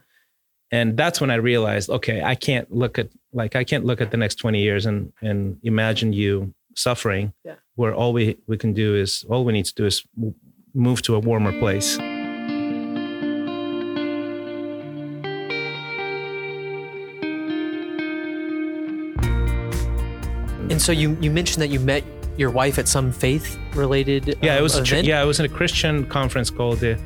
[0.72, 4.12] And that's when i realized okay i can't look at like i can't look at
[4.12, 7.56] the next 20 years and and imagine you suffering, Yeah.
[7.76, 10.06] where all we we can do is all we need to do is
[10.74, 11.98] move to a warmer place.
[20.70, 22.04] And so you you mentioned that you met
[22.38, 25.46] your wife at some faith related Yeah, it um, was a yeah, it was in
[25.46, 26.98] a Christian conference called the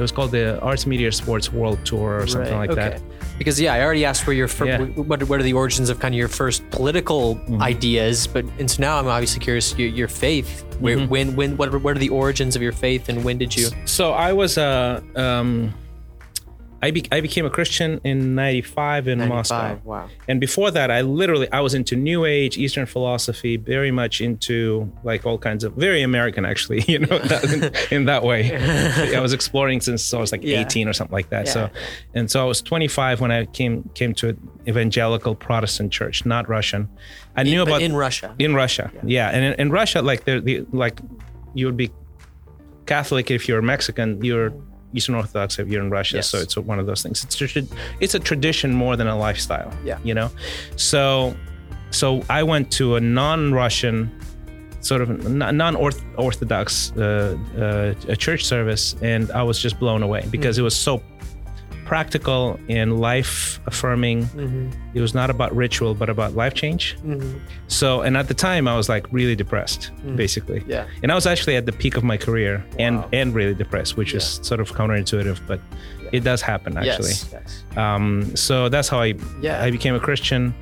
[0.00, 2.98] it was called the Arts Media Sports World Tour or something Right, like okay.
[2.98, 3.02] that.
[3.36, 4.78] Because yeah, I already asked where your fir- Yeah.
[4.78, 5.02] Mm-hmm.
[5.02, 8.80] what what are the origins of kind of your first political ideas, but and so
[8.80, 10.64] now I'm obviously curious your, your faith.
[10.80, 11.08] Where, Mm-hmm.
[11.10, 13.68] When when what what are the origins of your faith and when did you?
[13.84, 15.74] So I was uh, um,
[16.82, 19.78] I, be- I became a Christian in '95 in Moscow.
[19.84, 20.08] wow.
[20.28, 24.90] And before that, I literally I was into New Age, Eastern philosophy, very much into
[25.04, 27.44] like all kinds of very American actually, you know, that,
[27.90, 28.56] in, in that way.
[29.16, 30.60] I was exploring since I was like Yeah.
[30.60, 31.46] 18 or something like that.
[31.46, 31.52] Yeah.
[31.52, 31.70] So,
[32.14, 36.48] and so I was 25 when I came came to an evangelical Protestant church, not
[36.48, 36.88] Russian.
[37.36, 38.34] I knew about in Russia.
[38.38, 40.98] in Russia, yeah, and in, in Russia, like the like,
[41.54, 41.90] you would be
[42.86, 44.24] Catholic if you're Mexican.
[44.24, 44.52] You're
[44.94, 46.16] Eastern Orthodox if you're in Russia.
[46.16, 46.28] Yes.
[46.28, 47.22] So it's one of those things.
[47.24, 47.56] It's just,
[48.00, 49.72] it's a tradition more than a lifestyle.
[49.84, 49.98] Yeah.
[50.02, 50.30] you know.
[50.76, 51.34] So,
[51.90, 54.10] so I went to a non-Russian,
[54.80, 60.56] sort of non-orthodox uh, uh, a church service, and I was just blown away because
[60.56, 60.60] Mm.
[60.60, 61.02] it was so
[61.90, 64.22] practical and life affirming.
[64.26, 64.96] Mm-hmm.
[64.96, 66.96] It was not about ritual, but about life change.
[67.66, 70.60] So, and at the time, I was like really depressed, basically.
[70.60, 70.68] Mm.
[70.68, 70.86] Yeah.
[71.02, 74.14] And I was actually at the peak of my career and and really depressed, which
[74.14, 75.60] is sort of counterintuitive, but
[76.12, 77.16] it does happen actually.
[77.18, 77.28] Yes.
[77.32, 77.64] yes.
[77.76, 79.66] Um, so that's how I Yeah.
[79.66, 80.54] I became a Christian.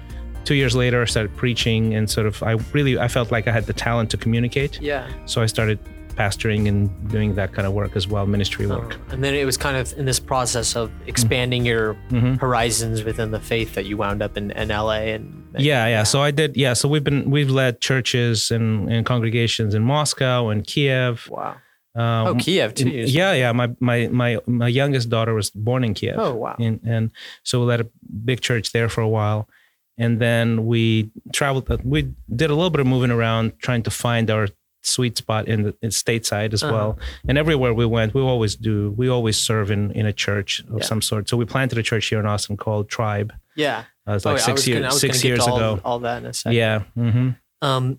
[0.45, 3.53] Two years later, I started preaching, and sort of I really I felt like I
[3.59, 4.81] had the talent to communicate.
[4.81, 5.05] Yeah.
[5.27, 5.79] So I started
[6.18, 8.94] pastoring and doing that kind of work as well, ministry work.
[8.94, 12.35] Um, and then it was kind of in this process of expanding your Mm-hmm.
[12.46, 16.20] horizons within the faith that you wound up in, in LA and yeah yeah so
[16.22, 20.66] i did yeah so we've been we've led churches and, and congregations in moscow and
[20.66, 21.57] kiev wow.
[21.94, 22.88] um, Oh, Kiev too.
[22.90, 26.57] yeah yeah my, my my my youngest daughter was born in kiev Oh, wow.
[26.59, 27.11] and, and
[27.42, 27.87] so we led a
[28.24, 29.48] big church there for a while
[29.96, 32.00] and then we traveled we
[32.40, 34.48] did a little bit of moving around trying to find our
[34.83, 36.73] sweet spot in the in stateside as Uh-huh.
[36.73, 40.61] well and everywhere we went we always do we always serve in in a church
[40.71, 40.85] of Yeah.
[40.85, 43.85] some sort so we planted a church here in austin called tribe Yeah.
[44.07, 45.99] uh, it's Oh, like six was gonna- I years was six years all, ago All
[46.01, 46.57] that in a second.
[46.57, 47.99] yeah hmm Um,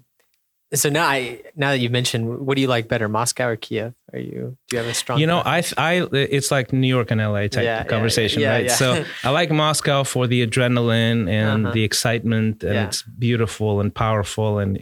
[0.73, 3.93] so now I now that you mentioned, what do you like better, Moscow or Kiev?
[4.13, 5.19] Are you do you have a strong?
[5.19, 5.41] You know?
[5.43, 8.65] I, I, it's like New York and LA type Yeah, conversation, yeah, right?
[8.65, 8.75] yeah.
[8.75, 11.73] So I like Moscow for the adrenaline and Uh-huh.
[11.73, 14.77] the excitement, and it's beautiful and powerful and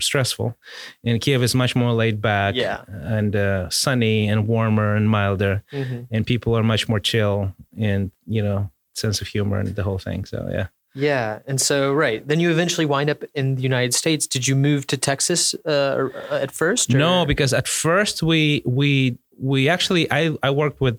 [0.00, 0.56] stressful.
[1.04, 2.82] And Kiev is much more laid back, Yeah.
[2.88, 6.06] and uh, sunny and warmer and milder, Mhm.
[6.10, 9.98] and people are much more chill and you know sense of humor and the whole
[9.98, 10.24] thing.
[10.26, 10.66] So yeah.
[10.94, 14.26] yeah, and so right then you eventually wind up in the United States.
[14.26, 16.92] Did you move to Texas uh, at first?
[16.94, 20.98] or- No, because at first we we we actually I I worked with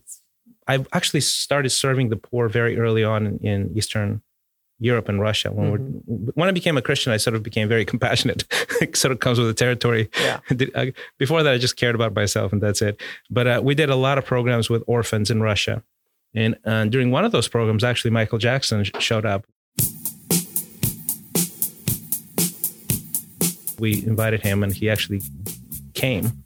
[0.67, 4.21] I actually started serving the poor very early on in, in Eastern
[4.79, 5.51] Europe and Russia.
[5.51, 5.77] When we
[6.33, 8.43] when I became a Christian, I sort of became very compassionate.
[8.81, 10.09] it sort of comes with the territory.
[10.19, 10.39] Yeah.
[11.17, 13.01] Before that, I just cared about myself and that's it.
[13.29, 15.83] But uh, we did a lot of programs with orphans in Russia.
[16.35, 19.45] And uh, during one of those programs, actually, Michael Jackson sh- showed up.
[23.79, 25.21] We invited him, and he actually
[25.93, 26.43] came,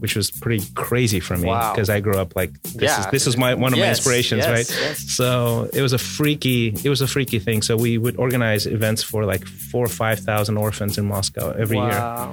[0.00, 1.72] which was pretty crazy for me Wow.
[1.72, 3.00] because I grew up like this Yeah.
[3.00, 4.68] is this is my one of my inspirations, yes, right?
[4.84, 4.98] yes.
[5.18, 7.62] So it was a freaky it was a freaky thing.
[7.62, 11.76] So we would organize events for like four or five thousand orphans in Moscow every
[11.76, 11.88] Wow.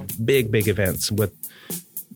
[0.08, 1.32] year, big big events with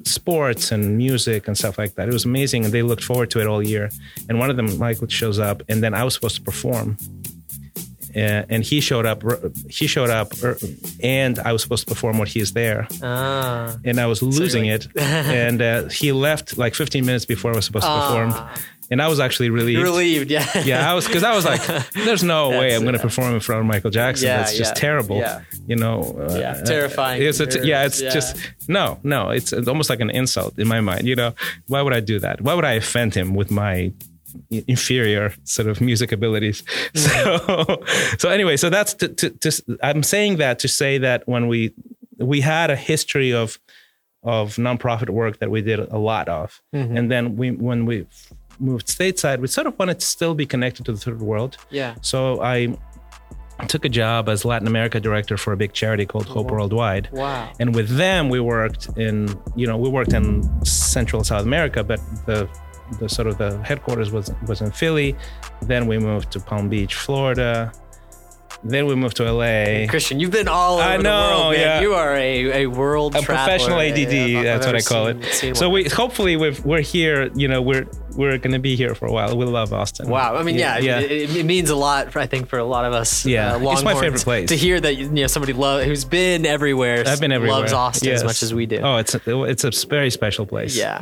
[0.04, 2.08] sports and music and stuff like that.
[2.10, 3.90] It was amazing, and they looked forward to it all year.
[4.28, 6.98] And one of them, Michael, shows up, and then I was supposed to perform.
[8.16, 9.24] Uh, and he showed up.
[9.70, 10.34] He showed up,
[11.02, 13.76] and I was supposed to perform what he is there Ah.
[13.86, 14.88] and I was losing like- it.
[15.00, 18.50] and uh, he left like 15 minutes before I was supposed to perform,
[18.90, 19.82] and I was actually relieved.
[19.82, 20.46] Relieved, yeah.
[20.66, 21.62] Yeah, I was because I was like,
[21.94, 24.28] "There's no way I'm going to perform in front of Michael Jackson.
[24.28, 25.42] Yeah, That's just yeah, terrible." yeah.
[25.68, 26.02] You know.
[26.30, 29.30] uh, Yeah, terrifying It's t- yeah, it's nerves, just no, no.
[29.30, 31.08] It's, it's almost like an insult in my mind.
[31.08, 31.34] You know,
[31.68, 32.42] why would I do that?
[32.42, 33.94] Why would I offend him with my
[34.50, 36.64] inferior sort of music abilities.
[36.94, 37.84] So,
[38.18, 41.74] so anyway, so that's to, to, to, I'm saying that to say that when we
[42.18, 43.60] we had a history of
[44.24, 46.96] of nonprofit work that we did a lot of, mm-hmm.
[46.96, 48.06] and then we when we
[48.60, 51.58] moved stateside, we sort of wanted to still be connected to the third world.
[51.70, 51.96] Yeah.
[52.02, 52.78] So I
[53.68, 57.10] took a job as Latin America director for a big charity called oh, Hope Worldwide.
[57.12, 57.52] Wow.
[57.60, 62.00] And with them, we worked in, you know, we worked in Central South America, but
[62.26, 62.50] the
[63.00, 65.16] the sort of the headquarters was was in Philly.
[65.62, 67.72] Then we moved to Palm Beach, Florida,
[68.64, 69.88] Then we moved to LA.
[69.88, 71.62] Christian, you've been all over I the know, world, man.
[71.62, 71.82] yeah.
[71.82, 73.58] You are a, a world a traveler.
[73.58, 74.14] professional ADD.
[74.14, 75.34] Yeah, that's what I call seen- it.
[75.34, 77.32] seen So we hopefully we've, we're here.
[77.34, 79.36] You know, we're we're gonna be here for a while.
[79.36, 80.10] We love Austin.
[80.10, 81.00] Wow, I mean, yeah, yeah.
[81.00, 82.16] It, it means a lot.
[82.16, 84.50] I think for a lot of us, Yeah, uh, it's my favorite place.
[84.50, 87.04] to hear that you know somebody love who's been everywhere.
[87.08, 87.60] I've been everywhere.
[87.62, 88.78] Loves Austin as much as we do.
[88.84, 90.78] Oh, it's a, it's a very special place.
[90.78, 91.02] yeah.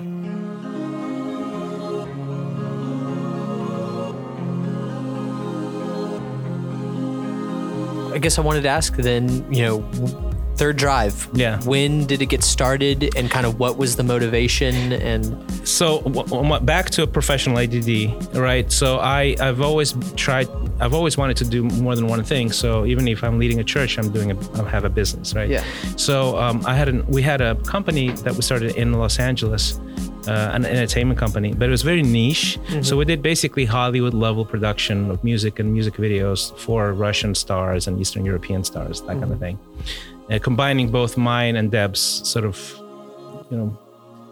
[8.20, 9.80] I guess I wanted to ask then, you know,
[10.58, 11.30] third drive.
[11.32, 11.58] Yeah.
[11.62, 14.92] When did it get started, and kind of what was the motivation?
[14.92, 15.24] And
[15.66, 16.02] so
[16.64, 18.70] back to a professional ADD, right?
[18.70, 20.50] So I I've always tried
[20.82, 22.52] I've always wanted to do more than one thing.
[22.52, 25.50] So even if I'm leading a church, I'm doing a I have a business, right?
[25.50, 25.64] Yeah.
[25.96, 29.80] So um, I had an we had a company that we started in Los Angeles.
[30.30, 32.60] Uh, an entertainment company, but it was very niche.
[32.84, 37.88] So we did basically Hollywood level production of music and music videos for Russian stars
[37.88, 39.58] and Eastern European stars, that kind of thing.
[40.30, 42.02] Uh, combining both mine and Deb's
[42.34, 42.56] sort of,
[43.50, 43.68] you know,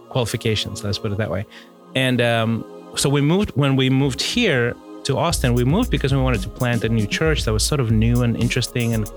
[0.09, 0.83] qualifications.
[0.83, 1.47] Let's put it that way.
[1.95, 2.63] And um,
[2.95, 5.55] so we moved when we moved here to Austin.
[5.55, 8.21] We moved because we wanted to plant a new church that was sort of new
[8.21, 9.09] and interesting and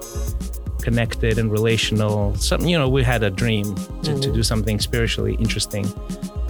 [0.81, 2.35] connected and relational.
[2.37, 3.67] Something you know, we had a dream
[4.05, 5.85] to, to do something spiritually interesting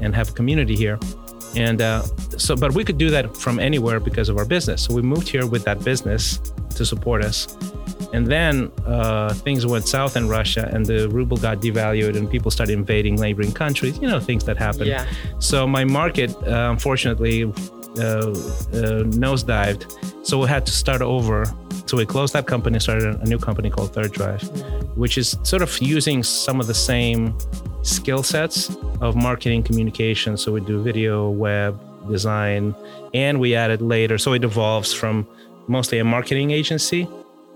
[0.02, 0.98] and have a community here.
[1.56, 2.02] And uh,
[2.36, 4.84] so, but we could do that from anywhere because of our business.
[4.84, 6.38] So we moved here with that business
[6.76, 7.56] to support us.
[8.12, 12.50] And then uh, things went south in Russia, and the ruble got devalued, and people
[12.50, 13.98] started invading neighboring countries.
[13.98, 14.86] You know, things that happen.
[14.86, 15.06] Yeah.
[15.38, 17.52] So my market, uh, unfortunately,
[17.98, 19.84] Uh, uh, nosedived.
[20.24, 21.44] So we had to start over.
[21.86, 24.42] So we closed that company, started a new company called Third Drive,
[24.96, 27.36] which is sort of using some of the same
[27.82, 30.36] skill sets of marketing communication.
[30.36, 32.76] So we do video, web, design,
[33.12, 34.18] and we added later.
[34.18, 35.26] So it evolves from
[35.66, 37.08] mostly a marketing agency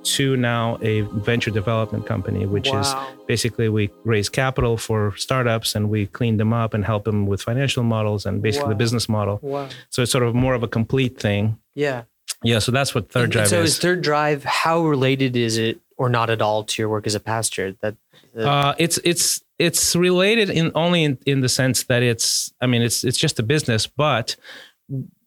[0.04, 2.80] to now a venture development company, which Wow.
[2.80, 2.94] is
[3.26, 7.42] basically we raise capital for startups and we clean them up and help them with
[7.42, 9.38] financial models and basically the business model.
[9.42, 9.68] wow.
[9.90, 11.58] So it's sort of more of a complete thing.
[11.74, 12.02] Yeah.
[12.42, 13.70] Yeah, so that's what Third And- Drive and so is.
[13.72, 17.14] is third drive how related is it or not at all to your work as
[17.14, 17.94] a pastor that
[18.36, 22.82] Uh, it's it's it's related in only in, in the sense that it's I mean
[22.82, 24.36] it's it's just a business, but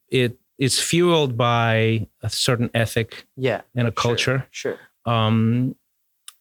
[0.09, 4.47] it it's fueled by a certain ethic yeah and a culture.
[4.51, 5.75] sure Um,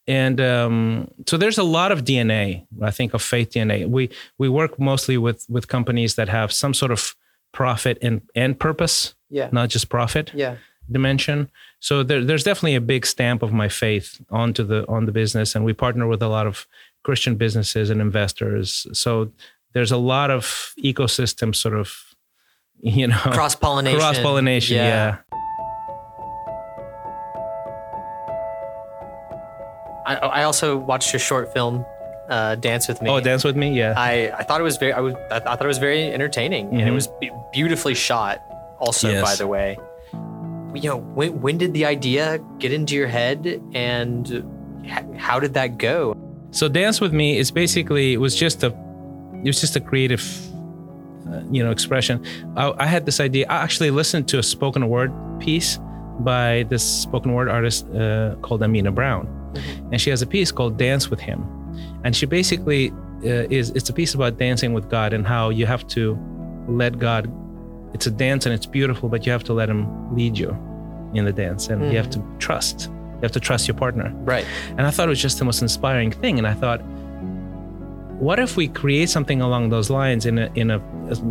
[0.09, 3.89] and um, so there's a lot of DNA, I think, of faith DNA.
[3.89, 7.17] We we work mostly with with companies that have some sort of
[7.53, 10.57] profit and and purpose, yeah not just profit yeah
[10.91, 11.51] dimension.
[11.81, 15.55] So there, there's definitely a big stamp of my faith onto the on the business,
[15.55, 16.67] and we partner with a lot of
[17.03, 18.87] Christian businesses and investors.
[18.93, 19.33] So
[19.73, 22.06] there's a lot of ecosystem sort of,
[22.83, 24.77] you know, cross pollination cross pollination.
[24.77, 25.17] Yeah.
[30.07, 31.85] I, I also watched your short film
[32.29, 33.77] uh, dance with me Oh, dance with me.
[33.77, 33.95] Yeah.
[33.97, 36.81] I, I thought it was very I was I thought it was very entertaining and
[36.83, 36.95] it Mhm.
[36.95, 38.41] was be- beautifully shot
[38.79, 39.23] also Yes.
[39.23, 39.79] by the way
[40.75, 44.45] you know when, when did the idea get into your head and
[44.85, 46.15] h- how did that go
[46.51, 48.69] So dance with me is basically it was just a
[49.43, 50.23] it was just a creative
[51.51, 52.25] you know expression.
[52.57, 53.47] I, I had this idea.
[53.49, 55.79] I actually listened to a spoken word piece
[56.21, 59.27] by this spoken word artist uh, called Amena Brown,
[59.93, 61.45] and she has a piece called "Dance with Him,"
[62.05, 62.91] and she basically
[63.25, 66.19] uh, is it's a piece about dancing with God and how you have to
[66.69, 67.31] let God.
[67.95, 70.51] It's a dance and it's beautiful, but you have to let Him lead you
[71.15, 72.91] in the dance, and you have to trust.
[73.17, 74.13] You have to trust your partner.
[74.25, 74.45] right
[74.77, 76.37] And I thought it was just the most inspiring thing.
[76.37, 76.83] And I thought,
[78.19, 80.81] what if we create something along those lines in a in a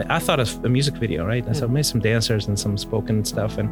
[0.10, 1.44] I thought of a music video, right?
[1.56, 3.70] So I made some dancers and some spoken stuff and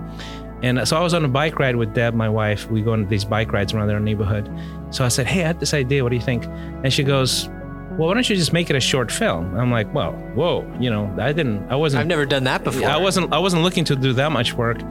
[0.64, 2.72] and so I was on a bike ride with Deb, my wife.
[2.72, 4.50] We go on these bike rides around our neighborhood.
[4.92, 6.04] So I said, Hey, I had this idea.
[6.04, 6.46] What do you think?
[6.46, 7.50] And she goes,
[7.98, 9.56] Well, why don't you just make it a short film?
[9.58, 12.88] I'm like, Well, whoa, you know, I didn't I wasn't I've never done that before
[12.88, 14.82] I wasn't I wasn't looking to do that much work.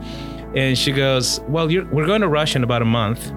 [0.55, 3.31] And she goes, "Well, you're, we're going to Russia in about a month.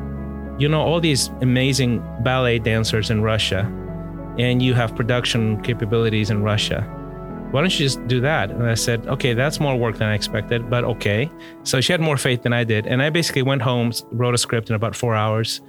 [0.58, 3.64] You know all these amazing ballet dancers in Russia,
[4.38, 6.82] and you have production capabilities in Russia.
[7.52, 10.14] Why don't you just do that?" And I said, "Okay, that's more work than I
[10.14, 11.30] expected, but okay."
[11.62, 14.38] So she had more faith than I did, and I basically went home, wrote a
[14.38, 15.60] script in about four hours,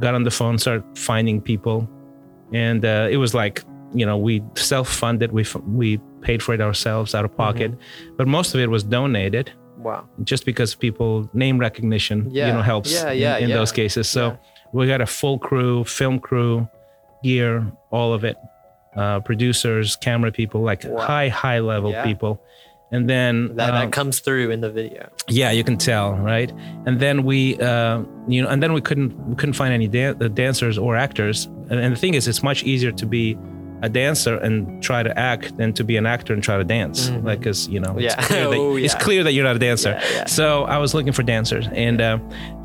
[0.00, 1.88] got on the phone, started finding people,
[2.52, 3.62] and uh, it was like
[3.94, 7.72] you know we self-funded, we f- we paid for it ourselves out of pocket,
[8.16, 12.92] but most of it was donated wow just because people name recognition you know helps
[12.92, 13.56] Yeah, in- yeah, in, yeah.
[13.56, 14.36] those cases so Yeah.
[14.72, 16.68] we got a full crew film crew
[17.22, 18.36] gear all of it
[18.96, 21.00] uh, producers camera people like Wow.
[21.06, 22.04] high high level Yeah.
[22.04, 22.40] people
[22.94, 25.08] And then That, um, that comes through in the video.
[25.30, 26.52] yeah, you can tell, right?
[26.84, 30.16] And then we, uh, you know, and then we couldn't we couldn't find any dan-
[30.20, 31.48] uh, dancers or actors.
[31.70, 33.24] And, and the thing is, it's much easier to be
[33.82, 37.10] a dancer and try to act than to be an actor and try to dance.
[37.10, 37.98] Like, because you know, Mm-hmm.
[38.00, 38.14] Yeah.
[38.18, 39.90] it's, clear that, Oh, it's clear that you're not a dancer.
[39.90, 40.24] Yeah, yeah.
[40.26, 42.18] So I was looking for dancers, and uh,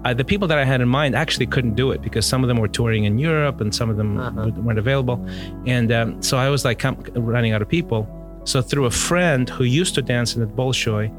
[0.05, 2.47] uh, the people that I had in mind actually couldn't do it because some of
[2.47, 4.51] them were touring in Europe and some of them Uh-huh.
[4.61, 5.17] weren't available.
[5.65, 6.81] And um, so I was like
[7.15, 8.07] running out of people.
[8.45, 11.11] So through a friend who used to dance in the Bolshoi,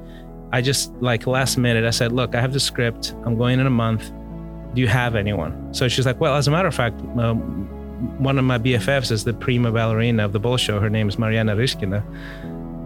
[0.53, 3.15] I just like last minute I said, "Look, I have the script.
[3.27, 4.11] I'm going in a month.
[4.75, 7.69] Do you have anyone?" So she's like, "Well, as a matter of fact, um,
[8.19, 10.81] one of my BFFs is the prima ballerina of the Bolshoi.
[10.81, 12.03] Her name is Mariana Ryzhkina."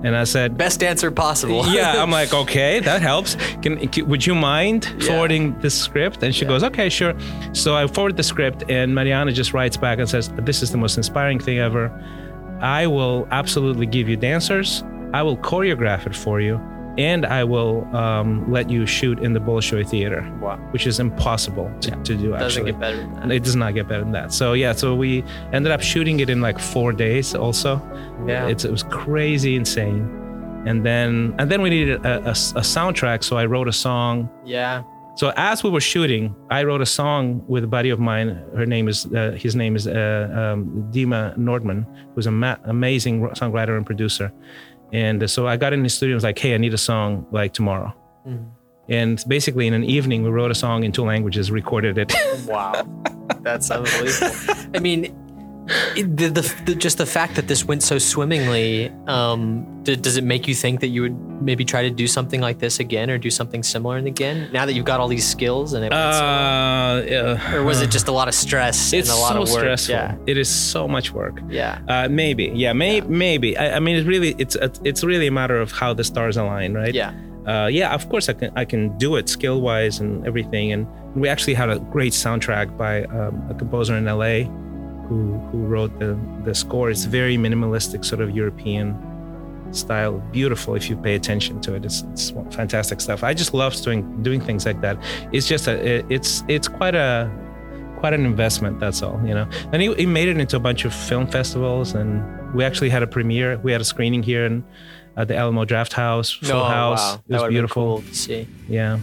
[0.05, 1.65] And I said, Best dancer possible.
[1.69, 3.37] yeah, I'm like, okay, that helps.
[3.63, 6.23] Can, can would you mind forwarding the script?
[6.25, 7.15] And she goes, okay, sure.
[7.53, 10.79] So I forward the script, and Mariana just writes back and says, this is the
[10.79, 11.89] most inspiring thing ever.
[12.61, 14.83] I will absolutely give you dancers.
[15.13, 16.61] I will choreograph it for you,
[16.99, 20.57] and I will um, let you shoot in the Bolshoi Theater, Wow.
[20.73, 22.31] which is impossible to, to do.
[22.31, 23.31] Doesn't actually, get better than that.
[23.33, 24.33] it does not get better than that.
[24.33, 27.35] So yeah, so we ended up shooting it in like four days.
[27.35, 27.81] Also,
[28.27, 28.47] Yeah.
[28.49, 30.07] it's, it was crazy insane.
[30.67, 34.29] And then and then we needed a, a, a soundtrack, so I wrote a song.
[34.45, 34.83] Yeah.
[35.17, 38.29] So as we were shooting, I wrote a song with a buddy of mine.
[38.57, 41.85] Her name is uh, his name is uh, um, Dima Nordman,
[42.15, 44.33] who's an ma- amazing songwriter and producer.
[44.93, 47.27] And so I got in the studio and was like, "Hey, I need a song
[47.31, 47.95] like tomorrow."
[48.27, 48.45] Mm-hmm.
[48.89, 52.13] And basically, in an evening, we wrote a song in two languages, recorded it.
[52.47, 52.85] Wow.
[53.41, 54.37] That's unbelievable.
[54.75, 55.15] I mean, it-
[55.67, 60.25] the, the, the just the fact that this went so swimmingly, um, d- does it
[60.25, 63.19] make you think that you would maybe try to do something like this again or
[63.19, 64.51] do something similar again?
[64.53, 66.97] Now that you've got all these skills and it went so well?
[66.97, 67.55] Uh, yeah.
[67.55, 69.59] or was it just a lot of stress It's and a lot so of work?
[69.61, 69.95] stressful.
[69.95, 70.17] Yeah.
[70.27, 71.41] It is so much work.
[71.49, 71.81] Yeah.
[71.89, 73.57] Uh, maybe, yeah, may, maybe.
[73.57, 76.75] I, I mean, it's really, it's it's really a matter of how the stars align,
[76.75, 76.95] right?
[76.95, 77.13] Yeah.
[77.47, 80.73] Uh, yeah, of course I can I can do it skill wise and everything.
[80.73, 80.87] And
[81.17, 84.47] we actually had a great soundtrack by um, a composer in LA,
[85.09, 86.91] who who wrote the the score.
[86.91, 87.11] It's mm.
[87.11, 88.97] very minimalistic, sort of European
[89.73, 90.23] style.
[90.33, 91.85] Beautiful if you pay attention to it.
[91.85, 93.25] It's, it's fantastic stuff.
[93.25, 94.97] I just love doing doing things like that.
[95.33, 97.31] It's just a it- it's it's quite a
[97.99, 98.81] quite an investment.
[98.81, 99.49] That's all, you know.
[99.73, 103.03] And he, he made it into a bunch of film festivals, and we actually had
[103.03, 103.59] a premiere.
[103.59, 104.65] We had a screening here in
[105.17, 107.01] at the Alamo Drafthouse, Full oh, House.
[107.01, 107.15] Wow.
[107.15, 107.85] It That was beautiful.
[107.99, 108.49] Cool to see.
[108.69, 108.99] Yeah.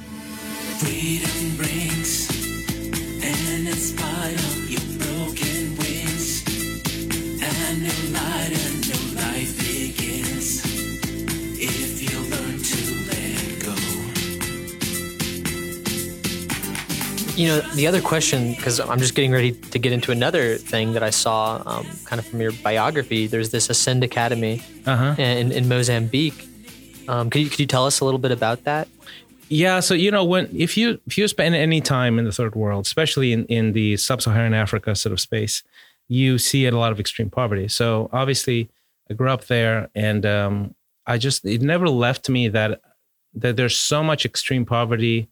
[17.40, 20.92] You know, the other question, because I'm just getting ready to get into another thing
[20.94, 23.28] that I saw um, kind of from your biography.
[23.28, 25.16] There's this Ascend Academy Uh huh.
[25.18, 26.40] in, in Mozambique.
[27.08, 28.90] Um, could, you, could you tell us a little bit about that?
[29.48, 32.56] Yeah, so you know when if you if you spend any time in the third
[32.56, 35.64] world, especially in in the sub-Saharan Africa sort of space,
[36.10, 37.68] you see a lot of extreme poverty.
[37.68, 38.70] So obviously,
[39.10, 40.76] I grew up there, and um,
[41.08, 42.82] I just it never left me that
[43.34, 45.30] that there's so much extreme poverty,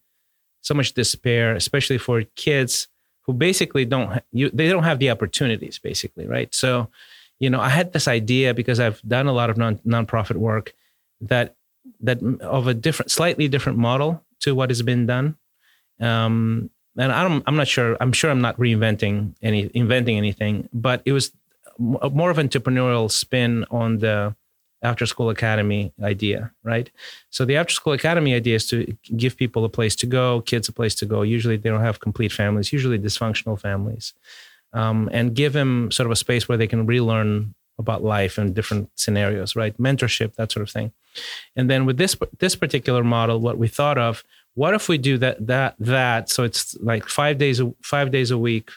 [0.67, 2.87] so much despair, especially for kids
[3.23, 6.53] who basically don't you they don't have the opportunities basically, right?
[6.53, 6.89] So,
[7.39, 10.73] you know, I had this idea because I've done a lot of non nonprofit work
[11.21, 11.55] that
[12.01, 15.35] that of a different, slightly different model to what has been done.
[15.99, 17.97] Um, and I don't, I'm not sure.
[18.01, 21.31] I'm sure I'm not reinventing any, inventing anything, but it was
[21.79, 24.35] more of an entrepreneurial spin on the
[24.87, 26.89] after school academy idea, right?
[27.29, 28.77] So the after school academy idea is to
[29.15, 31.21] give people a place to go, kids a place to go.
[31.21, 34.13] Usually they don't have complete families, usually dysfunctional families,
[34.73, 38.55] um, and give them sort of a space where they can relearn about life and
[38.55, 39.77] different scenarios, right?
[39.77, 40.91] Mentorship, that sort of thing.
[41.55, 44.23] And then with this this particular model, what we thought of,
[44.55, 48.37] what if we do that that that so it's like five days five days a
[48.37, 48.71] week,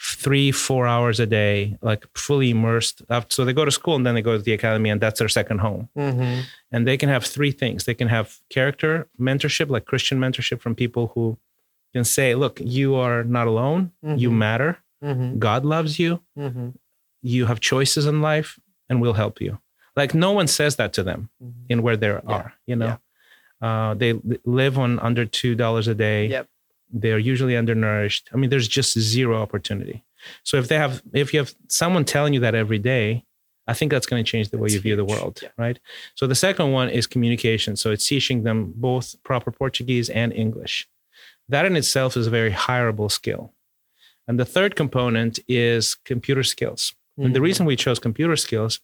[0.00, 3.02] three four hours a day, like fully immersed.
[3.28, 5.28] So they go to school and then they go to the academy, and that's their
[5.28, 5.88] second home.
[5.96, 6.42] Mm-hmm.
[6.72, 7.84] And they can have three things.
[7.84, 11.36] They can have character mentorship, like Christian mentorship from people who
[11.92, 13.92] can say, "Look, you are not alone.
[14.02, 14.78] You matter.
[15.02, 15.38] Mm-hmm.
[15.38, 16.20] God loves you.
[16.38, 16.70] Mm-hmm.
[17.22, 19.58] You have choices in life, and we'll help you."
[19.96, 21.30] Like no one says that to them
[21.68, 22.54] in where they are.
[22.66, 22.98] You know,
[23.60, 24.12] uh, they
[24.44, 26.26] live on under two dollars a day.
[26.26, 26.48] Yep.
[26.90, 28.28] They're usually undernourished.
[28.32, 30.04] I mean, there's just zero opportunity.
[30.42, 33.24] So if they have, if you have someone telling you that every day,
[33.66, 35.50] I think that's going to change the way That's you view the world, Yeah.
[35.58, 35.78] right?
[36.14, 37.76] So the second one is communication.
[37.76, 40.88] So it's teaching them both proper Portuguese and English.
[41.48, 43.52] That in itself is a very hireable skill.
[44.26, 46.94] And the third component is computer skills.
[47.16, 47.44] And the mm-hmm.
[47.44, 48.80] reason we chose computer skills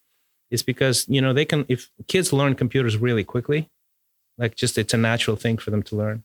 [0.51, 3.71] is because you know they can if kids learn computers really quickly,
[4.39, 6.25] like just it's a natural thing for them to learn.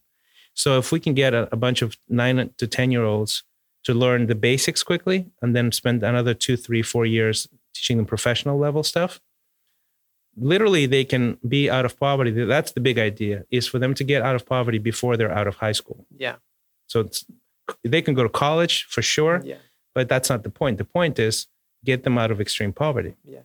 [0.53, 3.43] So if we can get a, a bunch of nine to ten year olds
[3.85, 8.05] to learn the basics quickly and then spend another two, three, four years teaching them
[8.05, 9.21] professional level stuff,
[10.37, 12.31] literally they can be out of poverty.
[12.31, 15.47] That's the big idea is for them to get out of poverty before they're out
[15.47, 16.05] of high school.
[16.17, 16.35] Yeah.
[16.87, 17.25] So it's,
[17.83, 19.57] they can go to college for sure, Yeah.
[19.93, 20.77] but that's not the point.
[20.77, 21.47] The point is
[21.85, 23.13] get them out of extreme poverty.
[23.23, 23.41] Yeah.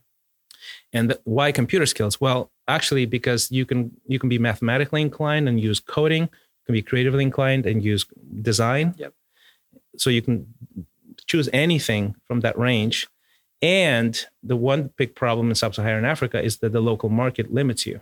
[0.93, 2.21] And th- why computer skills?
[2.21, 6.31] Well, actually, because you can you can be mathematically inclined and use coding,
[6.67, 8.07] can be creatively inclined and use
[8.43, 8.95] design.
[8.97, 9.12] Yep.
[9.97, 10.47] So you can
[11.27, 13.07] choose anything from that range.
[13.62, 18.01] And the one big problem in sub-Saharan Africa is that the local market limits you.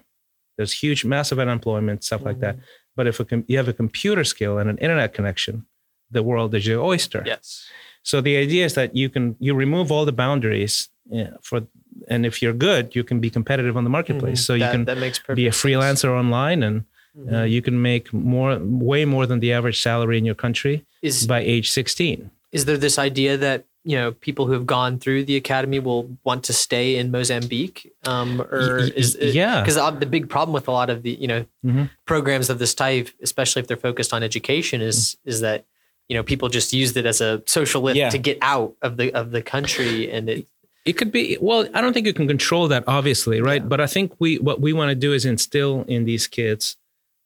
[0.56, 2.56] There's huge, massive unemployment, stuff like that.
[2.96, 5.66] But if a com- you have a computer skill and an internet connection,
[6.10, 7.22] the world is your oyster.
[7.24, 7.68] Yes.
[8.02, 11.62] So the idea is that you can you remove all the boundaries uh, for,
[12.08, 14.44] and if you're good, you can be competitive on the marketplace.
[14.44, 15.62] So you that, can that makes perfect be a sense.
[15.62, 16.84] freelancer online, and
[17.32, 21.26] uh, you can make more, way more than the average salary in your country Is
[21.26, 22.30] by age 16.
[22.52, 26.08] is there this idea that you know people who have gone through the academy will
[26.22, 29.60] want to stay in Mozambique, um, or is yeah.
[29.60, 31.90] Because the big problem with a lot of the you know Mhm.
[32.06, 35.64] programs of this type, especially if they're focused on education, is is that
[36.08, 38.10] you know people just used it as a social lift Yeah.
[38.10, 40.46] to get out of the of the country, and it
[40.84, 41.66] It could be well.
[41.74, 43.68] I don't think you can control that, obviously, right?
[43.68, 46.76] But I think we what we want to do is instill in these kids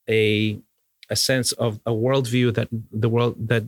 [0.09, 0.59] a
[1.09, 3.62] a sense of a worldview that the world that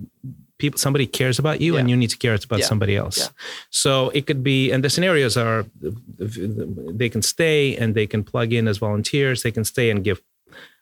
[0.58, 2.66] people somebody cares about you and you need to care about Yeah.
[2.66, 3.18] somebody else.
[3.18, 3.28] Yeah.
[3.70, 5.64] So it could be, and the scenarios are
[7.00, 9.42] they can stay and they can plug in as volunteers.
[9.44, 10.20] They can stay and give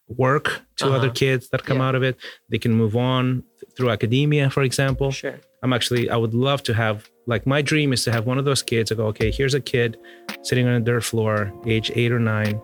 [0.09, 1.15] work to other Uh-huh.
[1.25, 1.89] kids that come Yeah.
[1.89, 2.17] out of it.
[2.49, 3.43] They can move on
[3.77, 5.11] through academia, for example.
[5.11, 8.39] sure I'm actually, I would love to have, like, my dream is to have one
[8.39, 8.93] of those kids.
[8.93, 9.99] I go, okay, here's a kid
[10.43, 12.61] sitting on a dirt floor, age eight or nine,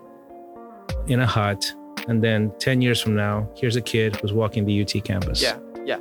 [1.09, 1.75] in a hut.
[2.09, 5.43] And then 10 years from now, here's a kid who's walking the UT campus.
[5.43, 5.99] yeah yeah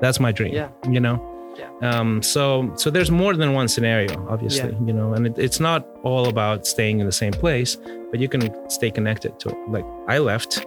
[0.00, 0.54] That's my dream.
[0.54, 0.70] Yeah.
[0.88, 1.24] You know?
[1.58, 1.70] Yeah.
[1.90, 4.86] Um, so, so there's more than one scenario, obviously, yeah.
[4.86, 7.76] you know, and it, it's not all about staying in the same place,
[8.10, 9.56] but you can stay connected to it.
[9.68, 10.66] Like I left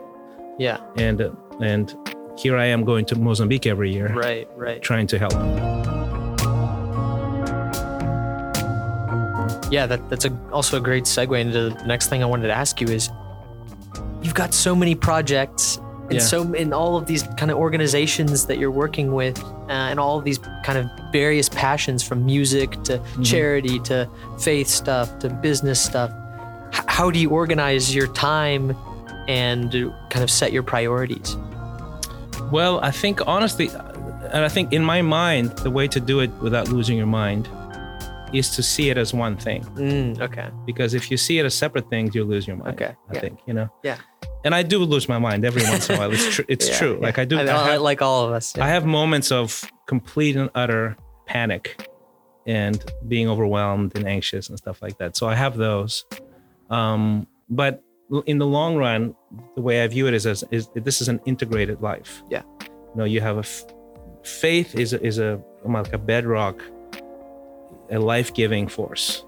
[0.57, 1.95] yeah and, uh, and
[2.37, 5.33] here I am going to Mozambique every year right right trying to help.
[9.71, 12.53] Yeah, that, that's a, also a great segue into the next thing I wanted to
[12.53, 13.09] ask you is
[14.21, 16.19] you've got so many projects and Yeah.
[16.19, 20.17] so in all of these kind of organizations that you're working with uh, and all
[20.19, 23.23] of these kind of various passions from music to Mm-hmm.
[23.23, 24.09] charity to
[24.39, 26.11] faith stuff to business stuff.
[26.73, 28.75] H- how do you organize your time
[29.27, 29.71] and
[30.09, 31.37] kind of set your priorities?
[32.51, 33.69] Well, I think honestly,
[34.33, 37.47] and I think in my mind, the way to do it without losing your mind
[38.33, 39.63] is to see it as one thing.
[39.75, 40.49] Mm, okay.
[40.65, 42.73] Because if you see it as separate things, you lose your mind.
[42.75, 43.19] Okay, I yeah.
[43.19, 43.69] think you know.
[43.83, 43.97] Yeah.
[44.43, 46.11] And I do lose my mind every once in a while.
[46.11, 46.45] It's true.
[46.47, 46.93] It's Yeah, true.
[46.95, 47.05] yeah.
[47.07, 47.37] Like I do.
[47.37, 48.57] I, I have, like all of us.
[48.57, 51.87] I have moments of complete and utter panic
[52.47, 55.15] and being overwhelmed and anxious and stuff like that.
[55.15, 56.05] So I have those.
[56.71, 57.83] Um, but
[58.25, 59.15] in the long run,
[59.55, 62.23] the way I view it is as is this is an integrated life.
[62.29, 62.41] Yeah.
[62.61, 63.65] You know, you have a f-
[64.23, 66.61] faith is a, is a like a bedrock,
[67.91, 69.23] a life-giving force,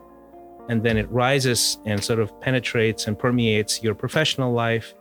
[0.70, 4.96] and then it rises and sort of penetrates and permeates your professional life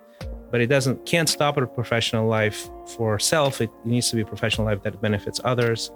[0.53, 3.61] but it doesn't can't stop at a professional life for self.
[3.61, 5.91] It needs to be a professional life that benefits others.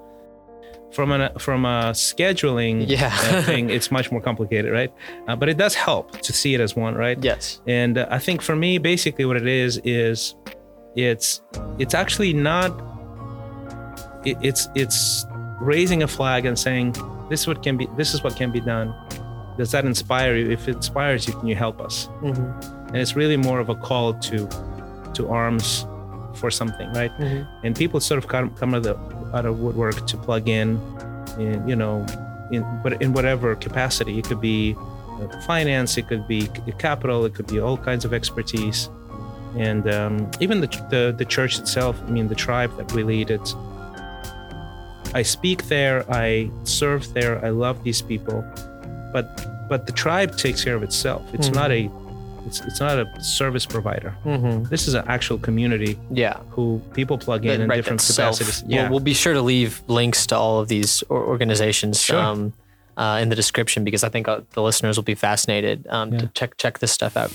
[0.92, 3.10] From a from a scheduling Yeah.
[3.42, 4.92] thing it's much more complicated right?
[5.28, 7.18] Uh, but it does help to see it as one right?
[7.22, 7.60] Yes.
[7.66, 10.36] and uh, i think for me basically what it is is
[10.94, 11.42] it's
[11.78, 12.70] it's actually not
[14.24, 15.26] it, it's it's
[15.60, 16.92] raising a flag and saying
[17.30, 18.94] this is what can be this is what can be done.
[19.58, 20.50] Does that inspire you?
[20.50, 22.06] If it inspires you can you help us?
[22.22, 22.50] Hmm
[22.88, 24.48] and it's really more of a call to
[25.14, 25.86] to arms
[26.34, 27.10] for something right?
[27.12, 28.96] Hmm and people sort of come, come out of the
[29.36, 30.78] out of woodwork to plug in,
[31.38, 32.04] in you know
[32.52, 34.18] in but in whatever capacity.
[34.18, 34.76] It could be
[35.20, 38.88] uh, finance it could be capital it could be all kinds of expertise.
[39.56, 43.30] And um, even the, the the church itself i mean the tribe that we lead
[43.30, 43.54] it's
[45.14, 48.44] i speak there i serve there i love these people
[49.14, 49.26] but
[49.68, 51.22] but the tribe takes care of itself.
[51.32, 51.54] It's Mhm.
[51.54, 51.90] not a
[52.46, 56.38] it's, it's not a service provider hmm this is an actual community Yeah.
[56.50, 58.38] who people plug in That- in right, different self.
[58.38, 58.64] capacities.
[58.68, 62.18] We'll, we'll be sure to leave links to all of these organizations Sure.
[62.18, 62.52] um,
[62.96, 66.28] uh, in the description because I think uh, the listeners will be fascinated um, to
[66.28, 67.30] check check this stuff out.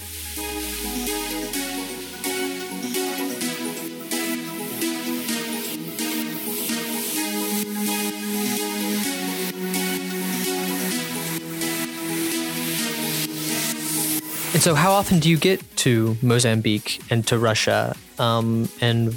[14.62, 17.96] And so, how often do you get to Mozambique and to Russia?
[18.20, 19.12] Um, and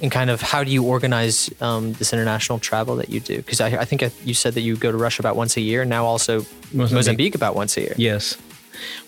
[0.00, 3.38] and kind of how do you organize um, this international travel that you do?
[3.38, 5.60] Because I, I think I, you said that you go to Russia about once a
[5.60, 5.82] year.
[5.82, 7.34] and Now also Mozambique, Mozambique.
[7.34, 7.94] about once a year.
[7.96, 8.36] Yes.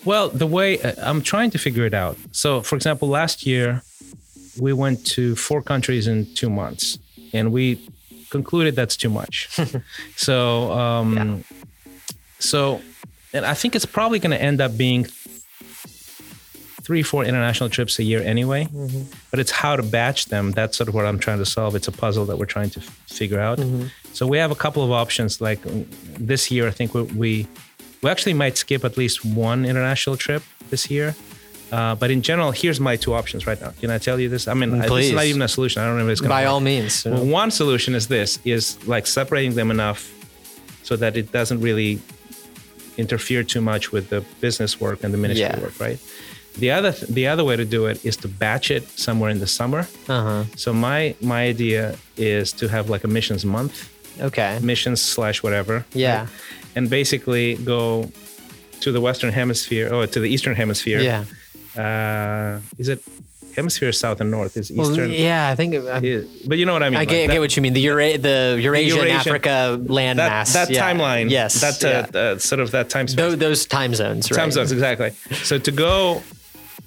[0.03, 2.17] Well, the way uh, I'm trying to figure it out.
[2.33, 3.81] So, for example, last year
[4.59, 6.99] we went to four countries in two months,
[7.31, 7.79] and we
[8.31, 9.47] concluded that's too much.
[10.17, 11.45] so, um,
[12.39, 12.81] so,
[13.31, 15.07] and I think it's probably going to end up being
[16.89, 18.67] three, four international trips a year anyway.
[19.29, 20.45] But it's how to batch them.
[20.53, 21.75] That's sort of what I'm trying to solve.
[21.75, 22.85] It's a puzzle that we're trying to f-
[23.19, 23.59] figure out.
[24.13, 25.39] So we have a couple of options.
[25.39, 25.85] Like mm,
[26.31, 27.31] this year, I think we, we
[28.01, 31.13] we actually might skip at least one international trip this year.
[31.71, 33.71] Uh, but in general, here's my two options right now.
[33.81, 34.47] Can I tell you this?
[34.47, 35.83] I mean, I- this is not even a solution.
[35.83, 37.05] I don't know if it's going to By all means.
[37.05, 38.63] well, one solution is this: is
[38.93, 40.01] like separating them enough
[40.81, 41.99] so that it doesn't really
[42.97, 45.61] interfere too much with the business work and the ministry Yeah.
[45.61, 45.99] work, right?
[46.57, 49.39] The other th- the other way to do it is to batch it somewhere in
[49.39, 49.87] the summer.
[50.07, 53.73] Uh So my my idea is to have like a missions month.
[54.21, 54.59] Okay.
[54.61, 55.85] missions slash whatever.
[55.93, 56.19] Yeah.
[56.21, 56.29] right?
[56.75, 58.11] And basically go
[58.81, 60.99] to the Western Hemisphere or to the Eastern Hemisphere.
[61.01, 61.23] Yeah.
[61.77, 62.99] Uh, is it
[63.55, 64.57] hemisphere south and north?
[64.57, 65.11] Is Well, Eastern?
[65.11, 65.75] yeah, I think.
[65.75, 66.97] I, but you know what I mean.
[66.97, 67.73] I like get, that- get what you mean.
[67.73, 70.53] The, Eura- the Eurasian, Eurasian- Africa landmass.
[70.53, 70.83] that, that yeah.
[70.91, 71.29] timeline.
[71.29, 71.61] Yes.
[71.61, 72.21] That uh, yeah.
[72.21, 73.17] uh, sort of that time space.
[73.23, 74.37] Tho- those time zones, right?
[74.37, 75.11] Time zones, exactly.
[75.43, 76.21] So to go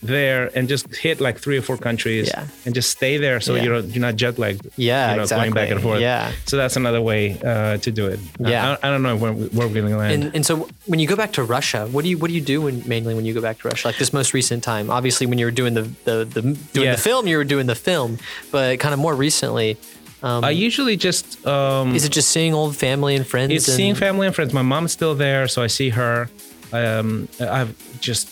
[0.03, 2.47] there and just hit like three or four countries Yeah.
[2.67, 3.63] and just stay there so Yeah.
[3.63, 4.67] you're you're not jet lagged.
[4.77, 6.01] Yeah, you know, going back and forth.
[6.01, 6.33] Yeah.
[6.47, 8.19] So that's another way uh, to do it.
[8.45, 8.77] I- Yeah.
[8.83, 10.13] I, I don't know where, we- where we're going to land.
[10.25, 12.41] And, and so when you go back to Russia, what do you what do you
[12.55, 13.89] do when, mainly when you go back to Russia?
[13.89, 16.97] Like this most recent time, obviously when you were doing the the, the doing Yeah.
[16.97, 18.19] the film, you were doing the film,
[18.51, 19.77] but kind of more recently,
[20.25, 23.53] um, I usually just um, is it just seeing old family and friends?
[23.53, 24.53] it's and, seeing family and friends.
[24.53, 26.29] My mom's still there, so I see her.
[26.73, 28.29] Um, I've just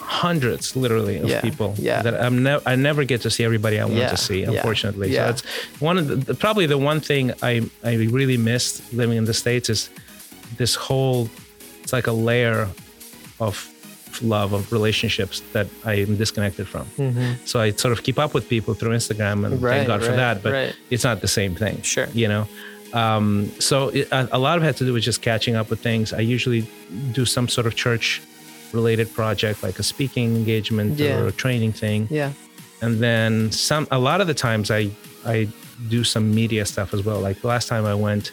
[0.00, 2.02] hundreds, literally, of Yeah, people yeah.
[2.02, 2.62] that I'm never.
[2.66, 5.08] I never get to see everybody I want Yeah, to see, unfortunately.
[5.12, 5.42] So that's
[5.80, 9.34] one of the, the probably the one thing I I really missed living in the
[9.34, 9.90] states is
[10.56, 11.28] this whole.
[11.82, 12.68] It's like a layer
[13.40, 13.66] of
[14.22, 16.86] love of relationships that I am disconnected from.
[17.46, 19.64] So I sort of keep up with people through Instagram, and Mm-hmm.
[19.64, 20.42] Right, thank God for that.
[20.42, 20.76] But right.
[20.90, 21.82] it's not the same thing.
[21.82, 22.08] Sure.
[22.12, 22.48] You know.
[22.92, 25.70] Um, so it, a, a lot of it had to do with just catching up
[25.70, 26.12] with things.
[26.12, 26.66] I usually
[27.12, 28.20] do some sort of church
[28.72, 31.18] related project, like a speaking engagement Yeah.
[31.18, 32.08] or a training thing.
[32.10, 32.32] Yeah.
[32.82, 34.90] And then some, a lot of the times I,
[35.26, 35.48] I
[35.88, 37.20] do some media stuff as well.
[37.20, 38.32] Like the last time I went,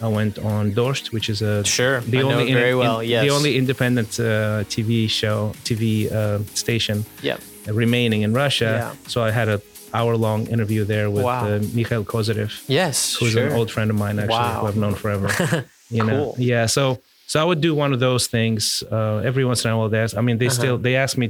[0.00, 3.22] I went on Dozhd, which is a Sure, I know it very well, yes.
[3.22, 7.40] the only independent uh, TV show, TV uh, station Yep.
[7.68, 8.64] remaining in Russia.
[8.94, 9.08] Yeah.
[9.08, 9.60] So I had a
[9.94, 11.46] hour long interview there with Wow.
[11.46, 13.14] uh, Mikhail Kozyrev Yes.
[13.16, 13.46] who's sure.
[13.48, 14.60] an old friend of mine actually Wow.
[14.62, 15.28] who I've known forever.
[15.90, 16.34] You know, Cool.
[16.38, 16.64] yeah.
[16.66, 17.02] So
[17.32, 19.88] so I would do one of those things uh, every once in a while.
[19.94, 20.60] They ask, I mean, they Uh-huh.
[20.60, 21.26] still they asked me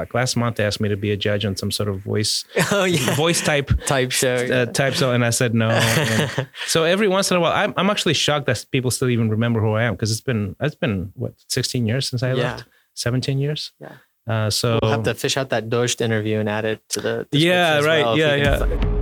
[0.00, 0.54] like last month.
[0.56, 2.44] They asked me to be a judge on some sort of voice
[2.78, 3.14] oh yeah.
[3.24, 4.36] voice type Type show.
[4.56, 5.68] uh, type show, and I said no.
[6.74, 9.58] So every once in a while, I'm I'm actually shocked that people still even remember
[9.64, 12.42] who I am because it's been it's been what 16 years since I Yeah.
[12.42, 12.64] left,
[12.94, 13.72] 17 years.
[13.80, 13.96] Yeah.
[14.32, 17.14] Uh, so We'll have to fish out that Dozhd interview and add it to the.
[17.32, 18.04] Yeah, right.
[18.04, 18.99] well, Yeah, yeah.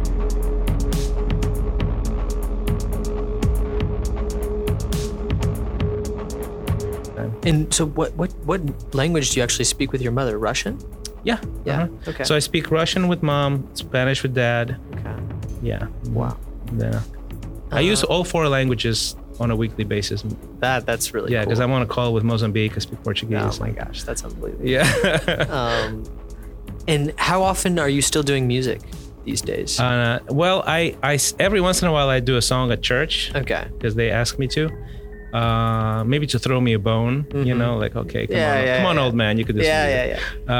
[7.44, 8.60] And so, what what what
[8.94, 10.38] language do you actually speak with your mother?
[10.38, 10.78] Russian.
[11.24, 12.10] yeah, Yeah, uh-huh.
[12.10, 12.24] okay.
[12.24, 14.76] So I speak Russian with mom, Spanish with dad.
[14.94, 15.14] Okay.
[15.62, 15.86] Yeah.
[16.10, 16.36] Wow.
[16.76, 17.00] Yeah.
[17.70, 20.24] I use all four languages on a weekly basis.
[20.60, 21.50] That that's really Yeah, cool.
[21.50, 22.72] because I'm on a call with Mozambique.
[22.76, 23.58] I speak Portuguese.
[23.60, 24.66] Oh my gosh, that's unbelievable.
[24.66, 24.86] Yeah.
[25.50, 26.04] Um,
[26.86, 28.80] and how often are you still doing music
[29.24, 29.78] these days?
[29.78, 30.96] uh, well, I
[31.38, 33.66] every once in a while I do a song at church okay.
[33.74, 34.70] because they ask me to.
[35.32, 38.40] Uh, maybe to throw me a bone, you know, like okay, come Mm-hmm.
[38.40, 40.18] Yeah, on, yeah, come on, old man, you could do some Yeah, yeah,
[40.48, 40.54] yeah.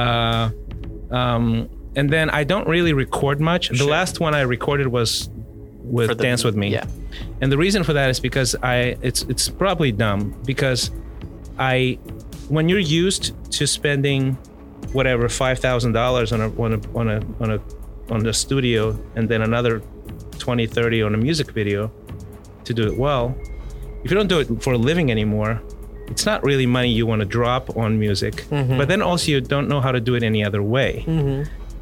[1.10, 3.70] Uh, um, and then I don't really record much.
[3.70, 5.30] The last one I recorded was
[5.82, 6.68] with the- Dance with Me.
[6.68, 6.84] yeah.
[7.40, 10.90] And the reason for that is because I it's it's probably dumb because
[11.58, 11.98] I
[12.48, 14.36] when you're used to spending
[14.92, 17.60] whatever five thousand dollars on a on a on a on a
[18.12, 19.82] on the studio and then another
[20.38, 21.90] 20 30 on a music video
[22.64, 23.34] to do it well
[24.04, 25.60] if you don't do it for a living anymore
[26.08, 28.78] it's not really money you want to drop on music Mm-hmm.
[28.78, 31.04] but then also you don't know how to do it any other way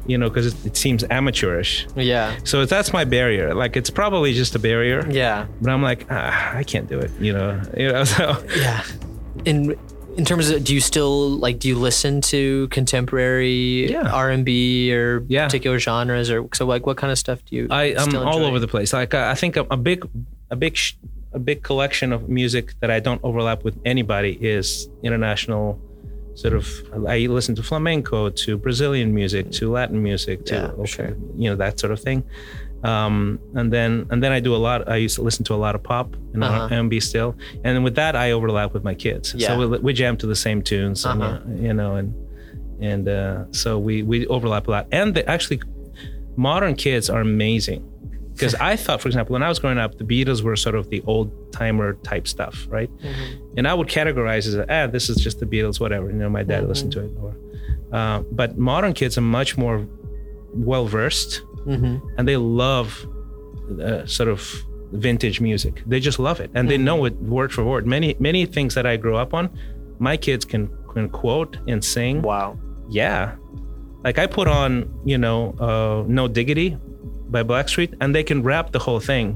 [0.05, 2.35] you know because it, it seems amateurish Yeah.
[2.43, 5.47] so that's my barrier like it's probably just a barrier Yeah.
[5.61, 8.83] but i'm like ah, i can't do it you know you know so Yeah.
[9.45, 9.75] In
[10.17, 11.59] in terms of, do you still like?
[11.59, 14.09] Do you listen to contemporary Yeah.
[14.11, 15.45] R and B or Yeah.
[15.45, 16.65] particular genres, or so?
[16.65, 17.67] Like, what kind of stuff do you?
[17.69, 18.93] I, I'm all over the place.
[18.93, 20.07] Like I I think a, a big,
[20.49, 20.93] a big, sh-
[21.39, 24.67] a big collection of music that I don't overlap with anybody is
[25.09, 25.65] international
[26.43, 26.65] sort of
[27.15, 31.11] I listen to flamenco, to Brazilian music, to Latin music, to Yeah, sure.
[31.41, 32.19] you know that sort of thing.
[32.91, 34.79] Um, and then and then I do a lot.
[34.95, 36.67] I used to listen to a lot of pop and Uh-huh.
[36.75, 37.31] R&B still,
[37.65, 39.25] and with that I overlap with my kids.
[39.33, 39.47] Yeah.
[39.47, 41.39] So we, we jam to the same tunes, and, Uh-huh.
[41.39, 42.09] uh, you know, and
[42.91, 44.85] and uh, so we we overlap a lot.
[44.99, 45.59] And the, actually,
[46.35, 47.81] modern kids are amazing
[48.37, 50.89] because I thought, for example, when I was growing up, the Beatles were sort of
[50.89, 52.89] the old timer type stuff, right?
[52.97, 53.57] Mm-hmm.
[53.57, 56.07] And I would categorize as ah, this is just the Beatles, whatever.
[56.11, 56.69] You know, my dad Mm-hmm.
[56.69, 57.35] listened to it, or
[57.97, 59.77] uh, but modern kids are much more
[60.53, 61.95] well versed, Mm-hmm.
[62.17, 63.05] and they love
[63.81, 64.39] uh, sort of
[64.93, 65.83] vintage music.
[65.85, 67.85] They just love it, and they know it word for word.
[67.85, 69.49] Many many things that I grew up on,
[69.99, 72.57] my kids can can quote and sing Wow.
[72.89, 73.35] yeah
[74.03, 74.69] like i put on
[75.05, 76.77] you know uh no diggity
[77.31, 79.33] by blackstreet and they can rap the whole thing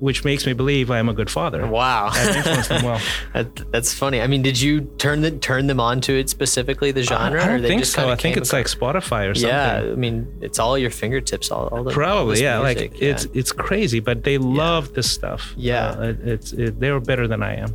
[0.00, 2.08] which makes me believe i am a good father Wow.
[2.10, 3.00] I've influenced them well
[3.34, 4.20] That, that's funny.
[4.22, 7.38] I mean, did you turn the turn them onto it specifically, the genre?
[7.42, 10.26] I or don't think so i think it's like spotify or something Yeah, I mean,
[10.40, 11.50] it's all your fingertips.
[11.50, 14.94] All, all the all probably this yeah music, like it's it's crazy but they love
[14.94, 15.90] this stuff Yeah.
[15.90, 17.70] Uh, it- it's it, they're better than i am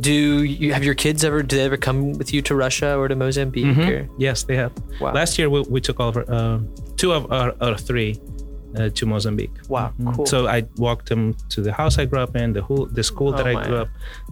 [0.00, 0.12] Do
[0.44, 1.42] you have your kids ever?
[1.42, 3.76] Do they ever come with you to Russia or to Mozambique?
[3.78, 4.08] Or?
[4.26, 5.12] yes they have Wow.
[5.20, 6.58] last year we, we took all of our, uh,
[7.00, 8.12] two of our, of three
[8.76, 9.50] uh, to Mozambique.
[9.68, 10.14] Wow, Mhm.
[10.16, 10.26] cool.
[10.26, 13.32] So I walked them to the house I grew up in, the whole, the school
[13.32, 13.88] that Oh, I grew up.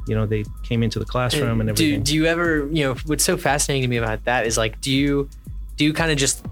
[0.09, 2.03] You know, they came into the classroom and do, everything.
[2.03, 4.91] do you ever you know what's so fascinating to me about that is like do
[4.91, 5.29] you
[5.77, 6.45] do you kind of just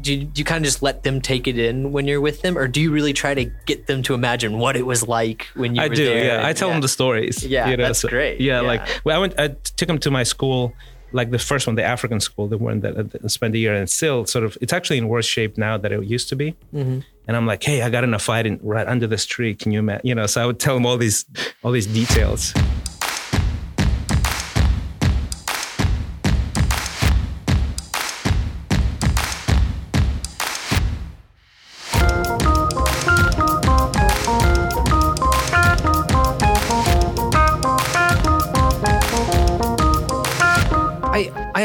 [0.00, 2.42] do you, do you kind of just let them take it in when you're with
[2.42, 5.46] them or do you really try to get them to imagine what it was like
[5.54, 6.38] when you I do, there yeah.
[6.38, 7.44] and- I tell them the stories.
[7.46, 8.40] Yeah, that's great.
[8.40, 8.66] Yeah, Yeah.
[8.72, 10.72] like well, I went, I took them to my school,
[11.12, 13.88] like the first one, the African school, the one that I spent a year, and
[13.88, 16.56] still sort of, it's actually in worse shape now than it used to be.
[16.74, 17.00] Mm-hmm.
[17.28, 19.54] And I'm like, hey, I got in a fight in, right under this tree.
[19.54, 20.06] Can you imagine?
[20.06, 21.24] You know, so I would tell them all these,
[21.62, 22.52] all these details.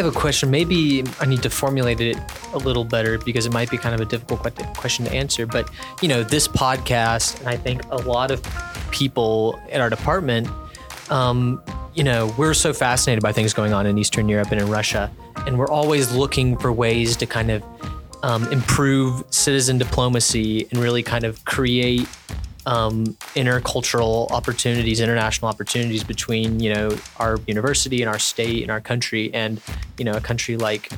[0.08, 0.50] Have a question.
[0.50, 2.18] Maybe I need to formulate it
[2.54, 4.42] a little better because it might be kind of a difficult
[4.76, 5.46] question to answer.
[5.46, 5.70] But,
[6.02, 8.42] you know, this podcast, and I think a lot of
[8.92, 10.48] people in our department,
[11.10, 11.62] um,
[11.94, 15.12] you know, we're so fascinated by things going on in Eastern Europe and in Russia.
[15.46, 17.64] And we're always looking for ways to kind of
[18.24, 22.08] um, improve citizen diplomacy and really kind of create
[22.68, 28.82] um, intercultural opportunities, international opportunities between you know our university and our state and our
[28.82, 29.62] country, and
[29.98, 30.92] you know a country like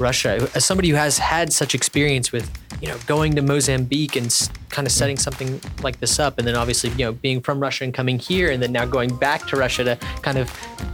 [0.00, 0.48] Russia.
[0.54, 4.86] As somebody who has had such experience with you know going to Mozambique and kind
[4.86, 7.94] of setting something like this up, and then obviously you know being from Russia and
[7.94, 10.50] coming here, and then now going back to Russia to kind of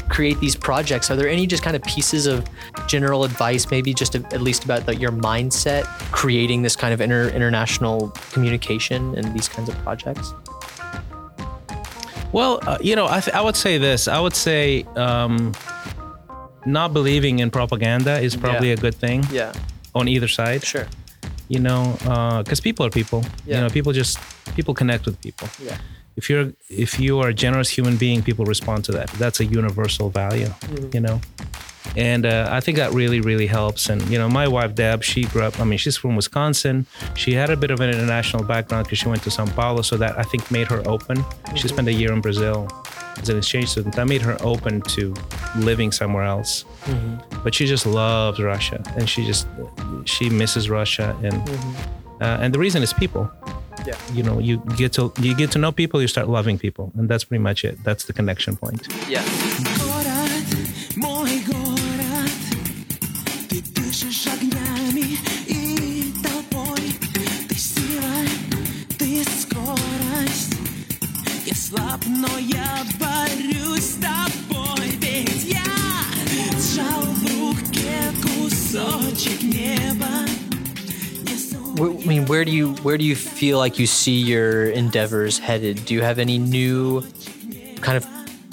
[0.09, 1.11] create these projects.
[1.11, 2.47] Are there any just kind of pieces of
[2.87, 7.29] general advice, maybe just at least about the, your mindset, creating this kind of inter,
[7.29, 10.35] international communication and these kinds of projects?
[12.33, 14.07] Well, uh, you know, I, th- I would say this.
[14.07, 15.53] I would say um,
[16.67, 18.75] not believing in propaganda is probably Yeah.
[18.79, 19.53] a good thing Yeah,
[19.95, 20.65] on either side.
[20.65, 20.87] sure.
[21.49, 21.97] You know,
[22.45, 23.25] because people are people.
[23.47, 23.55] Yeah.
[23.57, 24.19] You know, people just
[24.57, 25.49] people connect with people.
[25.65, 25.77] Yeah.
[26.17, 29.09] If you're if you are a generous human being, people respond to that.
[29.19, 30.47] That's a universal value.
[30.47, 30.89] Mm-hmm.
[30.95, 31.21] You know.
[31.97, 33.89] And uh, I think that really, really helps.
[33.89, 35.59] And you know, my wife Deb, she grew up.
[35.59, 36.87] I mean, she's from Wisconsin.
[37.17, 39.97] She had a bit of an international background because she went to São Paulo, so
[39.97, 41.25] that I think made her open.
[41.57, 42.69] She spent a year in Brazil
[43.23, 43.95] as an exchange student.
[43.97, 45.15] That made her open to
[45.57, 46.65] living somewhere else.
[47.45, 49.47] But she just loves Russia, and she just
[50.05, 51.37] she misses Russia, and
[52.21, 53.31] uh, and the reason is people.
[53.87, 53.97] Yeah.
[54.13, 57.09] You know, you get to you get to know people, you start loving people, and
[57.09, 57.83] that's pretty much it.
[57.83, 58.89] That's the connection point.
[59.09, 59.25] Yeah.
[82.03, 85.85] I mean, where do you where do you feel like you see your endeavors headed?
[85.85, 87.03] Do you have any new
[87.81, 88.07] kind of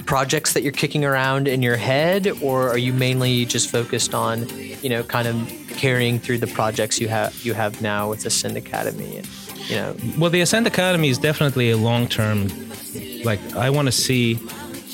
[0.05, 4.47] projects that you're kicking around in your head, or are you mainly just focused on,
[4.82, 5.36] you know, kind of
[5.78, 9.18] carrying through the projects you have you have now with the Ascend Academy?
[9.18, 9.28] And,
[9.70, 12.47] you know, Well, the Ascend Academy is definitely a long term.
[13.24, 14.39] Like I want to see,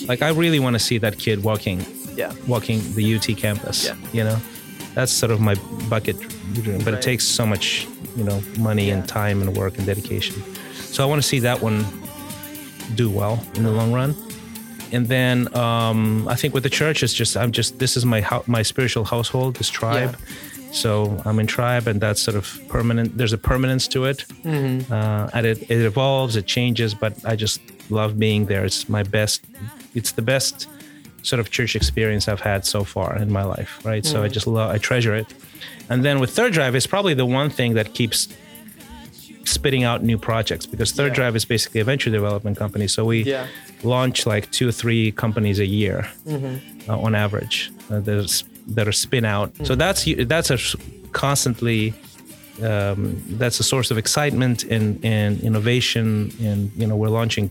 [0.07, 3.85] like I really want to see that kid walking, yeah, walking the UT campus.
[3.85, 3.95] Yeah.
[4.11, 4.37] You know,
[4.95, 5.55] that's sort of my
[5.89, 6.17] bucket
[6.53, 6.77] dream.
[6.79, 6.93] But Right.
[6.95, 10.35] it takes so much, you know, money and time and work and dedication.
[10.73, 11.85] So I want to see that one
[12.95, 14.15] do well in the long run.
[14.91, 18.21] and then um, I think with the church, it's just I'm just this is my
[18.21, 20.15] hou- my spiritual household, this tribe.
[20.71, 23.17] So I'm in tribe, and that's sort of permanent.
[23.17, 26.93] There's a permanence to it, uh, and it, it evolves, it changes.
[26.95, 28.65] But I just love being there.
[28.65, 29.41] It's my best.
[29.95, 30.67] It's the best
[31.23, 33.79] sort of church experience I've had so far in my life.
[33.83, 34.05] Right.
[34.05, 34.69] So I just love.
[34.75, 35.27] I treasure it.
[35.89, 38.27] And then with Third Drive, it's probably the one thing that keeps
[39.45, 41.15] spitting out new projects because Third Yeah.
[41.15, 42.87] Drive is basically a venture development company.
[42.87, 43.47] So we Yeah.
[43.83, 46.89] launch like two or three companies a year Mm-hmm.
[46.89, 47.99] uh, on average uh,
[48.75, 49.53] that are spin out.
[49.55, 49.67] Mm.
[49.67, 50.57] So that's that's a
[51.11, 51.93] constantly
[52.61, 56.31] um, that's a source of excitement and, and innovation.
[56.41, 57.49] And you know we're launching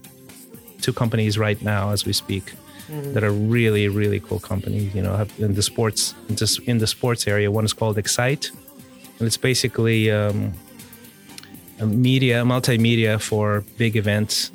[0.81, 2.55] two companies right now as we speak
[2.93, 3.15] Mm-hmm.
[3.15, 4.95] that are really really cool companies.
[4.95, 7.51] You know have in the sports in the, in the sports area.
[7.51, 8.51] One is called Excite,
[9.19, 10.53] and it's basically um,
[11.81, 14.51] a media multimedia for big events.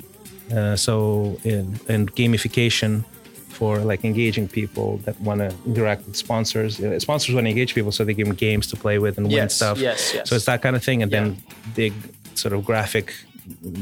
[0.56, 3.04] Uh, so in, and gamification
[3.48, 6.80] for like engaging people that want to interact with sponsors.
[6.80, 9.26] Uh, sponsors want to engage people so they give them games to play with and
[9.26, 9.78] win stuff.
[9.78, 10.28] yes, yes.
[10.30, 11.24] So it's that kind of thing, and Yeah.
[11.24, 11.36] then
[11.74, 11.92] big
[12.34, 13.12] sort of graphic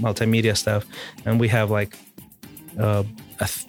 [0.06, 0.84] multimedia stuff.
[1.26, 1.94] And we have like
[2.80, 3.04] uh,
[3.38, 3.66] a th-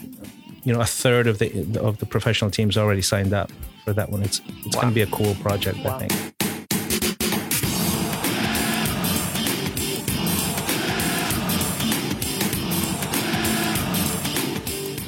[0.68, 3.50] you know a third of the of the professional teams already signed up
[3.86, 4.22] for that one.
[4.22, 5.96] It's it's going to be a cool project, Wow.
[5.96, 6.34] I think.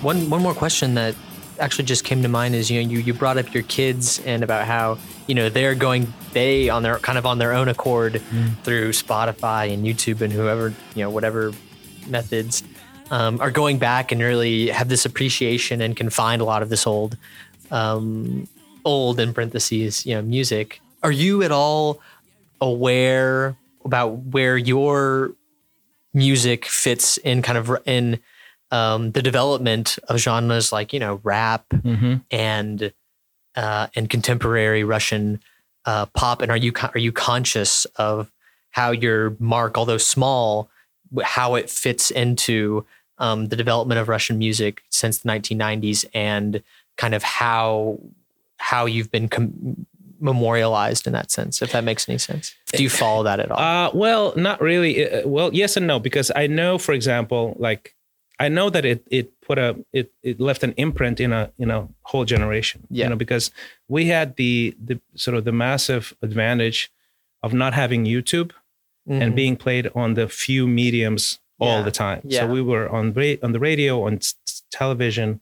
[0.02, 1.14] One one more question that
[1.60, 4.44] actually just came to mind is you know you, you brought up your kids and
[4.44, 4.98] about how
[5.28, 8.58] you know they're going they on their kind of on their own accord mm.
[8.64, 11.52] through Spotify and YouTube and whoever you know whatever
[12.08, 12.64] methods
[13.12, 16.70] um, are going back and really have this appreciation and can find a lot of
[16.70, 17.18] this old
[17.72, 18.48] um,
[18.86, 20.82] old in parentheses you know music.
[21.04, 22.00] Are you at all
[22.62, 23.56] aware
[23.86, 25.34] about where your
[26.14, 28.20] music fits in kind of in
[28.72, 31.66] um, the development of genres like you know rap
[32.32, 32.94] and
[33.56, 35.42] uh, and contemporary Russian
[35.86, 36.42] uh, pop.
[36.42, 38.32] And are you are you conscious of
[38.72, 40.70] how your mark, although small,
[41.24, 42.86] how it fits into
[43.20, 46.64] um, the development of Russian music since the 1990s and
[46.98, 48.00] kind of how
[48.58, 49.86] how you've been com-
[50.20, 52.54] memorialized in that sense, if that makes any sense.
[52.74, 53.60] Do you follow that at all?
[53.60, 55.10] Uh, well, not really.
[55.10, 57.96] Uh, well, yes and no, because I know, for example, like
[58.40, 61.72] I know that it it put a it it left an imprint in a in
[61.72, 62.88] a whole generation.
[62.90, 63.06] Yeah.
[63.06, 63.52] You know, because
[63.88, 66.92] we had the the sort of the massive advantage
[67.44, 68.52] of not having YouTube
[69.12, 71.78] and being played on the few mediums all Mm-hmm.
[71.80, 71.84] Yeah.
[71.84, 72.22] the time.
[72.24, 72.40] Yeah.
[72.42, 74.36] So we were on ra- on the radio, on s-
[74.72, 75.42] television.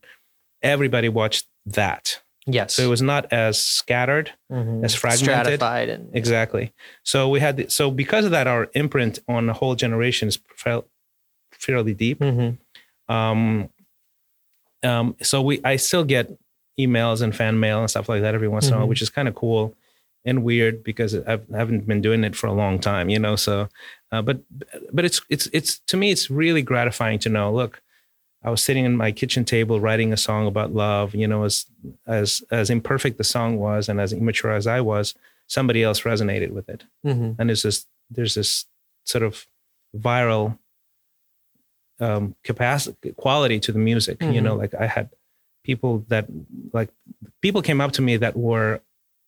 [0.61, 2.21] Everybody watched that.
[2.47, 2.73] yes.
[2.75, 4.83] So it was not as scattered, Mhm.
[4.83, 5.23] as fragmented.
[5.59, 6.73] stratified and Exactly.
[7.03, 10.39] So we had the, so because of that, our imprint on a whole generation is
[10.55, 10.87] fel-
[11.51, 12.19] fairly deep.
[12.19, 12.57] Mhm.
[13.09, 13.69] Um,
[14.83, 16.31] um, so we I still get
[16.79, 18.89] emails and fan mail and stuff like that every once in a while, Mhm.
[18.89, 19.75] which is kind of cool
[20.25, 23.35] and weird because I've, I haven't been doing it for a long time, you know.
[23.35, 23.67] So,
[24.11, 24.41] uh, but
[24.93, 27.51] but it's it's it's to me it's really gratifying to know.
[27.53, 27.81] Look,
[28.43, 31.13] I was sitting in my kitchen table writing a song about love.
[31.15, 31.65] You know, as
[32.05, 35.13] as as imperfect the song was and as immature as I was,
[35.47, 37.35] somebody else resonated with it Mhm.
[37.39, 38.65] and there's this there's this
[39.03, 39.45] sort of
[39.97, 40.57] viral
[41.99, 45.09] um capacity quality to the music you know like i had
[45.63, 46.25] people that
[46.73, 46.89] like
[47.41, 48.81] people came up to me that were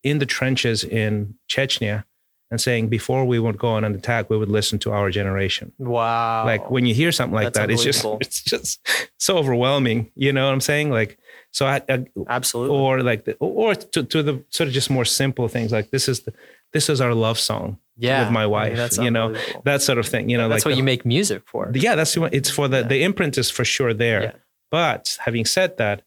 [0.04, 2.04] in the trenches in chechnya
[2.52, 5.72] and saying before we would go on an attack we would listen to our generation
[5.78, 6.46] Wow.
[6.46, 8.80] like when you hear something like That's that it's just it's just
[9.18, 11.18] so overwhelming you know what i'm saying like
[11.52, 12.76] so i, I absolutely.
[12.78, 16.08] or like the, or to, to the sort of just more simple things like this
[16.08, 16.34] is the
[16.74, 18.24] this is our love song yeah.
[18.24, 19.36] with my I mean, wife that's you know
[19.66, 21.72] that sort of thing you know that's like what the- you make music for.
[21.74, 24.32] yeah that's what it's for the the imprint is for sure there Yeah.
[24.72, 26.02] but having said that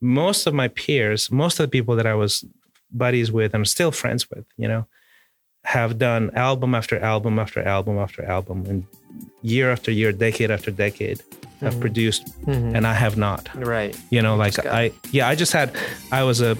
[0.00, 2.44] most of my peers most of the people that i was
[2.90, 4.86] buddies with and I'm still friends with you know
[5.64, 8.84] have done album after album after album after album and
[9.42, 11.20] year after year decade after decade
[11.54, 11.66] Mm-hmm.
[11.66, 13.96] have produced and i have not Right.
[14.10, 15.68] you know like got- i yeah i just had
[16.10, 16.56] i was a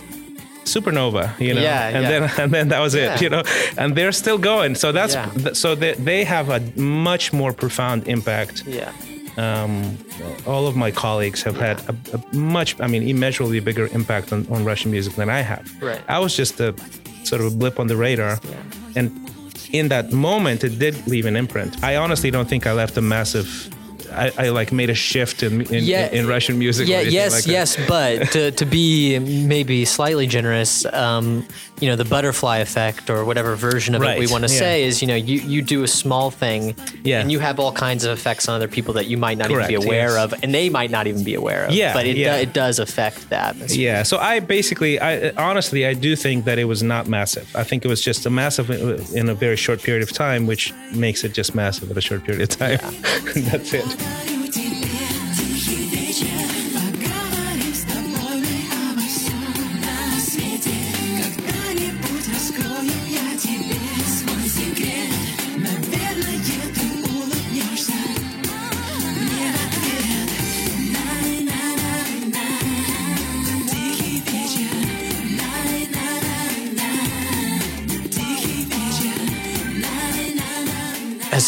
[0.64, 2.10] supernova you know Yeah, and yeah.
[2.12, 3.14] then and then that was Yeah.
[3.14, 3.42] it you know
[3.76, 5.52] and they're still going so that's Yeah.
[5.52, 8.92] so they, they have a much more profound impact Yeah.
[9.36, 9.98] um,
[10.46, 14.46] all of my colleagues have had a, a much i mean immeasurably bigger impact on,
[14.50, 16.00] on russian music than i have Right.
[16.08, 16.72] i was just a
[17.26, 18.38] sort of a blip on the radar.
[18.96, 19.30] And
[19.72, 21.82] in that moment it did leave an imprint.
[21.82, 23.48] I honestly don't think i left a massive
[24.14, 26.10] I, I like made a shift in in, Yeah.
[26.10, 26.88] in Russian music.
[26.88, 31.46] Yeah, yes, like yes, but to, to be maybe slightly generous, um,
[31.80, 34.58] you know, the butterfly effect or whatever version of it we want to yeah.
[34.58, 37.20] say is, you know, you, you do a small thing Yeah.
[37.20, 39.70] and you have all kinds of effects on other people that you might not Correct,
[39.70, 40.32] even be aware yes.
[40.32, 41.72] of and they might not even be aware of.
[41.72, 42.36] Yeah, But it, yeah.
[42.36, 43.56] do- it does affect that.
[43.74, 47.54] Yeah, so I basically, I honestly, I do think that it was not massive.
[47.56, 48.70] I think it was just a massive
[49.14, 52.24] in a very short period of time, which makes it just massive in a short
[52.24, 52.78] period of time.
[53.50, 53.84] That's it.
[54.04, 54.33] Nobody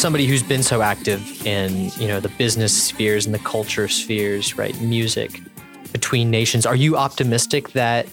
[0.07, 4.57] somebody who's been so active in you know the business spheres and the culture spheres
[4.57, 5.41] right music
[5.91, 8.07] between nations are you optimistic that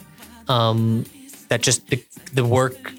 [0.47, 1.05] um
[1.49, 2.91] that just the, the work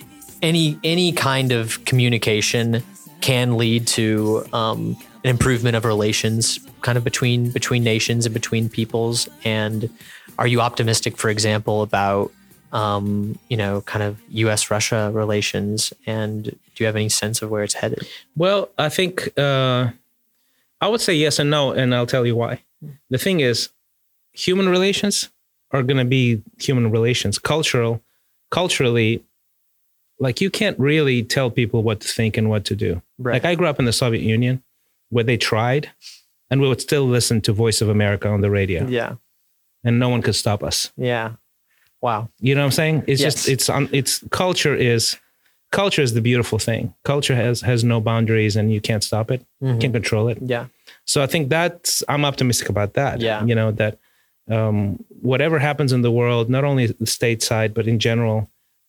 [0.43, 2.85] any any kind of communication
[3.21, 8.69] can lead to um an improvement of relations kind of between between nations and between
[8.69, 9.91] peoples and
[10.39, 12.31] are you optimistic for example about
[12.73, 14.69] um, you know, kind of U.S.
[14.69, 18.07] Russia relations, and do you have any sense of where it's headed?
[18.37, 19.91] Well, I think uh,
[20.81, 22.63] I would say yes and no, and I'll tell you why.
[23.11, 23.71] The thing is,
[24.33, 25.31] human relations
[25.71, 27.39] are going to be human relations.
[27.39, 28.03] Cultural,
[28.51, 29.23] culturally,
[30.19, 33.03] like you can't really tell people what to think and what to do.
[33.19, 33.35] Right.
[33.35, 34.63] Like I grew up in the Soviet Union,
[35.11, 35.91] where they tried,
[36.51, 39.15] and we would still listen to Voice of America on the radio, Yeah,
[39.83, 40.93] and no one could stop us.
[40.97, 41.33] yeah,
[42.01, 43.05] wow, You know what I'm saying?
[43.07, 43.35] It's Yes.
[43.35, 45.17] just it's on it's culture is
[45.83, 46.83] culture is the beautiful thing.
[47.13, 49.41] Culture has has no boundaries and you can't stop it.
[49.41, 49.75] Mm-hmm.
[49.75, 50.39] You can't control it.
[50.55, 50.65] yeah,
[51.05, 53.21] So I think that's I'm optimistic about that.
[53.21, 53.45] Yeah.
[53.49, 53.95] You know that
[54.57, 54.79] um,
[55.31, 58.39] whatever happens in the world, not only the stateside but in general,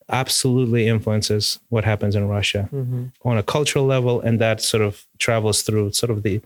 [0.09, 3.03] absolutely influences what happens in Russia Mm-hmm.
[3.29, 6.41] on a cultural level, and that sort of travels through sort of the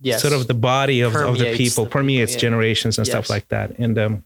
[0.00, 2.50] yes, sort of the body of, of the people, the permeates people, yeah.
[2.50, 3.12] generations and Yes.
[3.14, 3.68] stuff like that.
[3.78, 4.24] And um,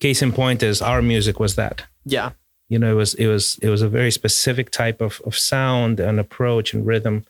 [0.00, 2.30] case in point is our music was that yeah,
[2.68, 6.00] you know it was it was it was a very specific type of, of sound
[6.00, 7.24] and approach and rhythm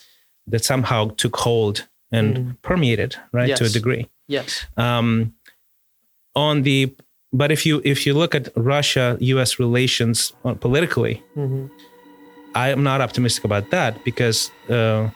[0.47, 3.68] that somehow took hold and permeated right to a.
[3.68, 5.34] Degree yes, um,
[6.34, 6.95] on the
[7.32, 11.66] but if you if you look at russia us relations uh, politically Mm-hmm.
[12.55, 15.11] i am not optimistic about that because uh,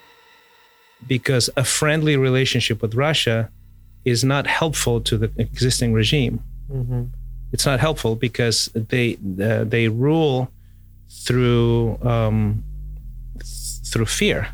[1.06, 3.50] because a friendly relationship with russia
[4.04, 7.02] is not helpful to the existing regime Mm-hmm.
[7.52, 10.50] It's not helpful because they uh, they rule
[11.10, 12.64] through um,
[13.90, 14.48] through fear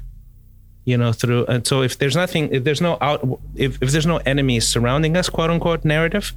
[0.85, 3.21] you know through and so if there's nothing if there's no out
[3.55, 6.33] if, if there's no enemies surrounding us quote unquote narrative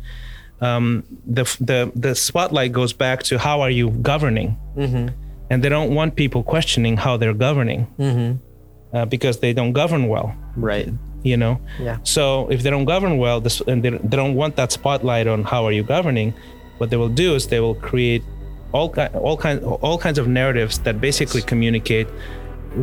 [0.61, 4.57] um, the the the spotlight goes back to how are you governing?
[5.49, 7.87] And they don't want people questioning how they're governing
[8.93, 10.35] uh, because they don't govern well.
[10.55, 10.87] Right,
[11.23, 11.59] you know?
[11.79, 15.27] Yeah, so if they don't govern well, this, and they, they don't want that spotlight
[15.27, 16.33] on how are you governing,
[16.77, 18.23] what they will do is they will create
[18.73, 22.07] all all kinds all kinds of narratives that basically communicate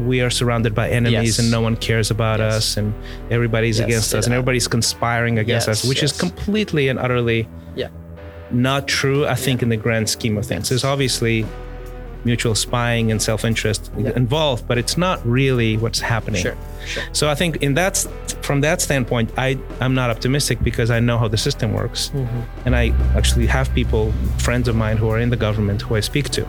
[0.06, 1.38] we are surrounded by enemies Yes.
[1.38, 2.54] and no one cares about Yes.
[2.56, 2.92] us and
[3.30, 7.88] everybody's Yes, against us and everybody's conspiring against us, which is completely and utterly yeah,
[8.50, 9.26] not true.
[9.26, 11.46] I think in the grand scheme of things, there's obviously
[12.30, 13.82] mutual spying and self-interest
[14.22, 16.42] involved, but it's not really what's happening.
[16.42, 16.56] sure,
[16.92, 17.94] sure, So I think in that
[18.48, 19.48] from that standpoint, I
[19.82, 22.00] I'm not optimistic because I know how the system works,
[22.64, 22.84] and I
[23.18, 24.04] actually have people,
[24.46, 26.42] friends of mine who are in the government who I speak to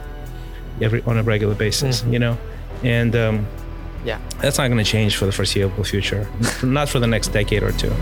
[0.85, 2.03] every on a regular basis.
[2.13, 2.35] You know,
[2.83, 3.35] and um,
[4.05, 4.19] yeah.
[4.41, 6.27] that's not going to change for the foreseeable future,
[6.63, 7.93] not for the next decade or two.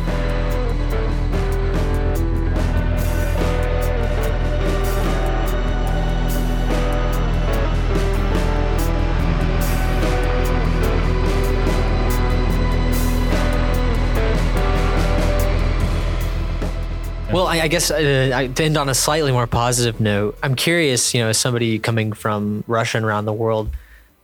[17.38, 20.55] Well, I, I guess uh, I, to end on a slightly more positive note, I'm
[20.55, 23.69] curious, you know, as somebody coming from Russia and around the world,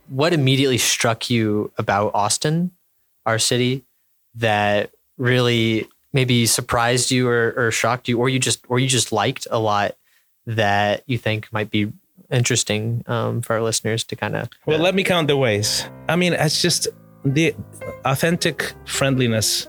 [0.08, 2.72] what immediately struck you about Austin,
[3.24, 3.84] our city,
[4.34, 9.12] that really maybe surprised you or, or shocked you, or you just or you just
[9.12, 9.94] liked a lot
[10.46, 11.92] that you think might be
[12.32, 15.88] interesting um, for our listeners to kind of Well, let me count the ways.
[16.08, 16.88] I mean, it's just
[17.24, 17.54] the
[18.04, 19.68] authentic friendliness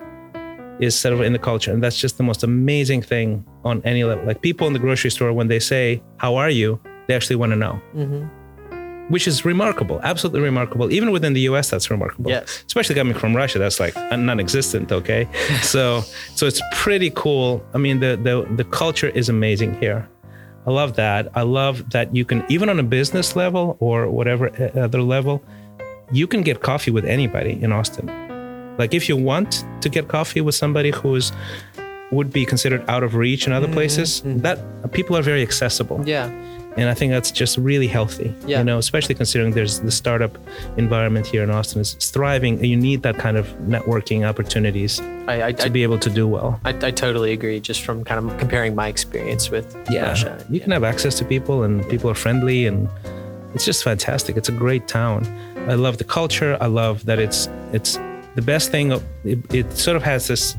[0.80, 4.04] is sort of in the culture, and that's just the most amazing thing on any
[4.04, 4.26] level.
[4.26, 7.52] Like people in the grocery store, when they say "How are you," they actually want
[7.52, 7.80] to know.
[9.10, 10.92] which is remarkable, absolutely remarkable.
[10.92, 12.32] Even within the U.S., that's remarkable.
[12.32, 12.64] Yes.
[12.66, 14.92] Especially coming from Russia, that's like non-existent.
[14.92, 15.28] Okay,
[15.62, 16.02] so
[16.36, 17.64] so it's pretty cool.
[17.74, 20.10] I mean, the the the culture is amazing here.
[20.68, 21.30] I love that.
[21.36, 25.44] I love that you can even on a business level or whatever uh, other level,
[26.12, 28.10] you can get coffee with anybody in Austin.
[28.78, 31.32] Like if you want to get coffee with somebody who's
[32.12, 33.76] would be considered out of reach in other mm-hmm.
[33.76, 34.40] places, mm-hmm.
[34.40, 34.60] that
[34.92, 36.30] people are very accessible Yeah.
[36.78, 38.34] and I think that's just really healthy.
[38.46, 38.60] Yeah.
[38.60, 40.38] You know, especially considering there's the startup
[40.78, 45.48] environment here in Austin is thriving, and you need that kind of networking opportunities I
[45.48, 46.60] I, to I, be able to do well.
[46.64, 47.60] I, I totally agree.
[47.60, 50.46] Just from kind of comparing my experience with Russia.
[50.50, 52.88] you can have access to people, and people are friendly, and
[53.56, 54.38] it's just fantastic.
[54.38, 55.26] It's a great town.
[55.68, 56.58] I love the culture.
[56.62, 57.98] I love that it's it's
[58.36, 58.92] the best thing.
[59.24, 60.56] It, it sort of has this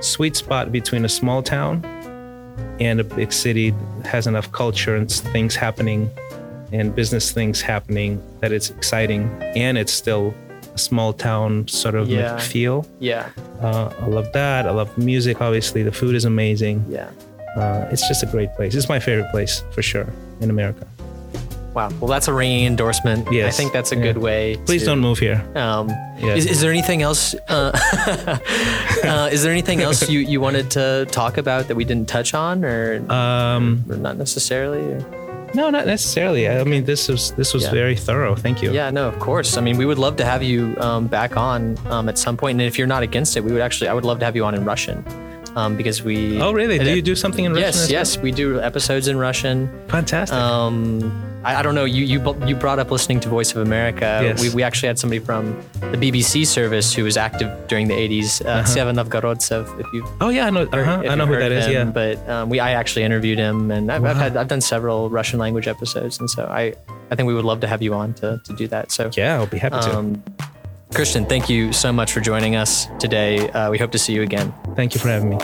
[0.00, 1.84] sweet spot between a small town
[2.80, 6.10] and a big city has enough culture and things happening
[6.72, 9.22] and business things happening that it's exciting
[9.56, 10.34] and it's still
[10.74, 12.36] a small town sort of Yeah.
[12.38, 12.86] feel.
[13.00, 13.30] Yeah.
[13.62, 14.66] Uh, I love that.
[14.66, 15.40] I love music.
[15.40, 16.84] Obviously, the food is amazing.
[16.88, 17.08] Yeah.
[17.56, 18.74] Uh, it's just a great place.
[18.74, 20.06] It's my favorite place for sure
[20.40, 20.86] in America.
[21.76, 21.90] Wow.
[22.00, 23.28] Well, that's a ringing endorsement.
[23.28, 24.02] I think that's a Yeah.
[24.02, 24.56] good way.
[24.64, 25.44] Please to, don't move here.
[25.54, 26.38] Um, Yes.
[26.38, 27.34] is, is there anything else?
[27.48, 27.70] Uh,
[29.04, 32.32] uh, is there anything else you, you wanted to talk about that we didn't touch
[32.32, 34.80] on, or, Um, or not necessarily?
[34.80, 35.04] Or?
[35.52, 36.48] no, not necessarily.
[36.48, 37.72] I mean, this was this was Yeah.
[37.72, 38.34] very thorough.
[38.34, 38.72] Thank you.
[38.72, 39.58] Yeah, no, of course.
[39.58, 42.58] I mean, we would love to have you um, back on um, at some point,
[42.58, 43.88] and if you're not against it, we would actually.
[43.88, 45.04] I would love to have you on in Russian,
[45.56, 46.40] um, because we.
[46.40, 46.78] Oh, really?
[46.78, 47.66] Do you do something in Russian?
[47.66, 47.90] Yes, well?
[47.90, 49.68] yes, we do episodes in Russian.
[49.88, 50.38] Fantastic.
[50.38, 51.12] Um,
[51.46, 51.84] I, I don't know.
[51.84, 54.20] You you you brought up listening to Voice of America.
[54.22, 54.42] Yes.
[54.42, 55.56] We, we actually had somebody from
[55.92, 59.62] the BBC service who was active during the 80s, uh, Seva Novgorodtsev.
[59.78, 60.62] If you oh yeah, I know.
[60.62, 61.02] Uh-huh.
[61.08, 61.68] I know who that heard is.
[61.68, 61.84] Yeah.
[61.84, 65.38] But um, we I actually interviewed him, and I've, I've had I've done several Russian
[65.38, 66.74] language episodes, and so I
[67.10, 68.90] I think we would love to have you on to to do that.
[68.90, 69.98] So yeah, I'll be happy to.
[69.98, 70.22] um,
[70.94, 73.50] Christian, thank you so much for joining us today.
[73.50, 74.54] Uh, we hope to see you again.
[74.74, 75.38] Thank you for having me.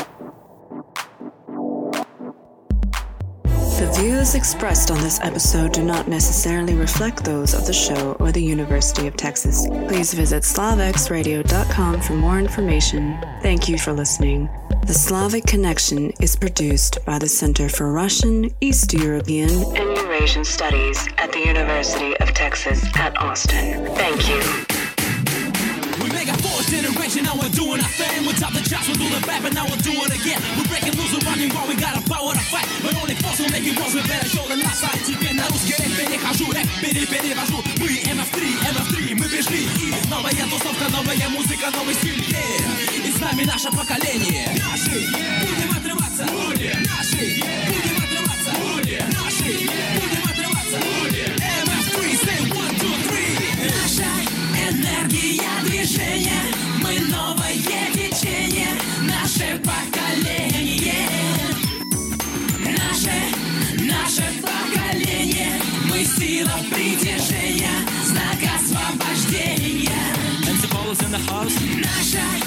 [4.02, 8.42] Views expressed on this episode do not necessarily reflect those of the show or the
[8.42, 9.64] University of Texas.
[9.86, 13.16] Please visit slavexradio.com for more information.
[13.42, 14.48] Thank you for listening.
[14.86, 21.06] The Slavic Connection is produced by the Center for Russian, East European, and Eurasian Studies
[21.18, 23.86] at the University of Texas at Austin.
[23.94, 24.81] Thank you.
[26.32, 28.24] We a fourth generation, now we're doing our thing.
[28.24, 30.40] We top the charts, we'll do the back, but now we'll do it again.
[30.56, 32.64] We're breaking loose, we're running while we got a power to fight.
[32.80, 34.96] But only force will make it worse, we better show the last side.
[35.04, 37.60] Теперь на русский рэп перехожу, рэп пере-перевожу.
[37.76, 39.68] Мы MF3, MF3, мы пришли.
[39.76, 42.24] И новая тусовка, новая музыка, новый стиль.
[42.32, 43.06] Yeah.
[43.06, 44.56] И с нами наше поколение.
[44.56, 45.04] Наши,
[45.44, 46.24] будем отрываться.
[46.32, 46.80] Будем.
[46.88, 48.52] Наши, будем отрываться.
[48.56, 49.04] Будем.
[49.20, 50.01] Наши, будем
[55.02, 56.42] энергия движения,
[56.82, 57.54] мы новое
[57.92, 58.68] течение,
[59.02, 61.08] наше поколение.
[62.60, 63.12] Наше,
[63.84, 67.70] наше поколение, мы сила притяжения,
[68.06, 69.92] знак освобождения.
[71.82, 72.42] Naша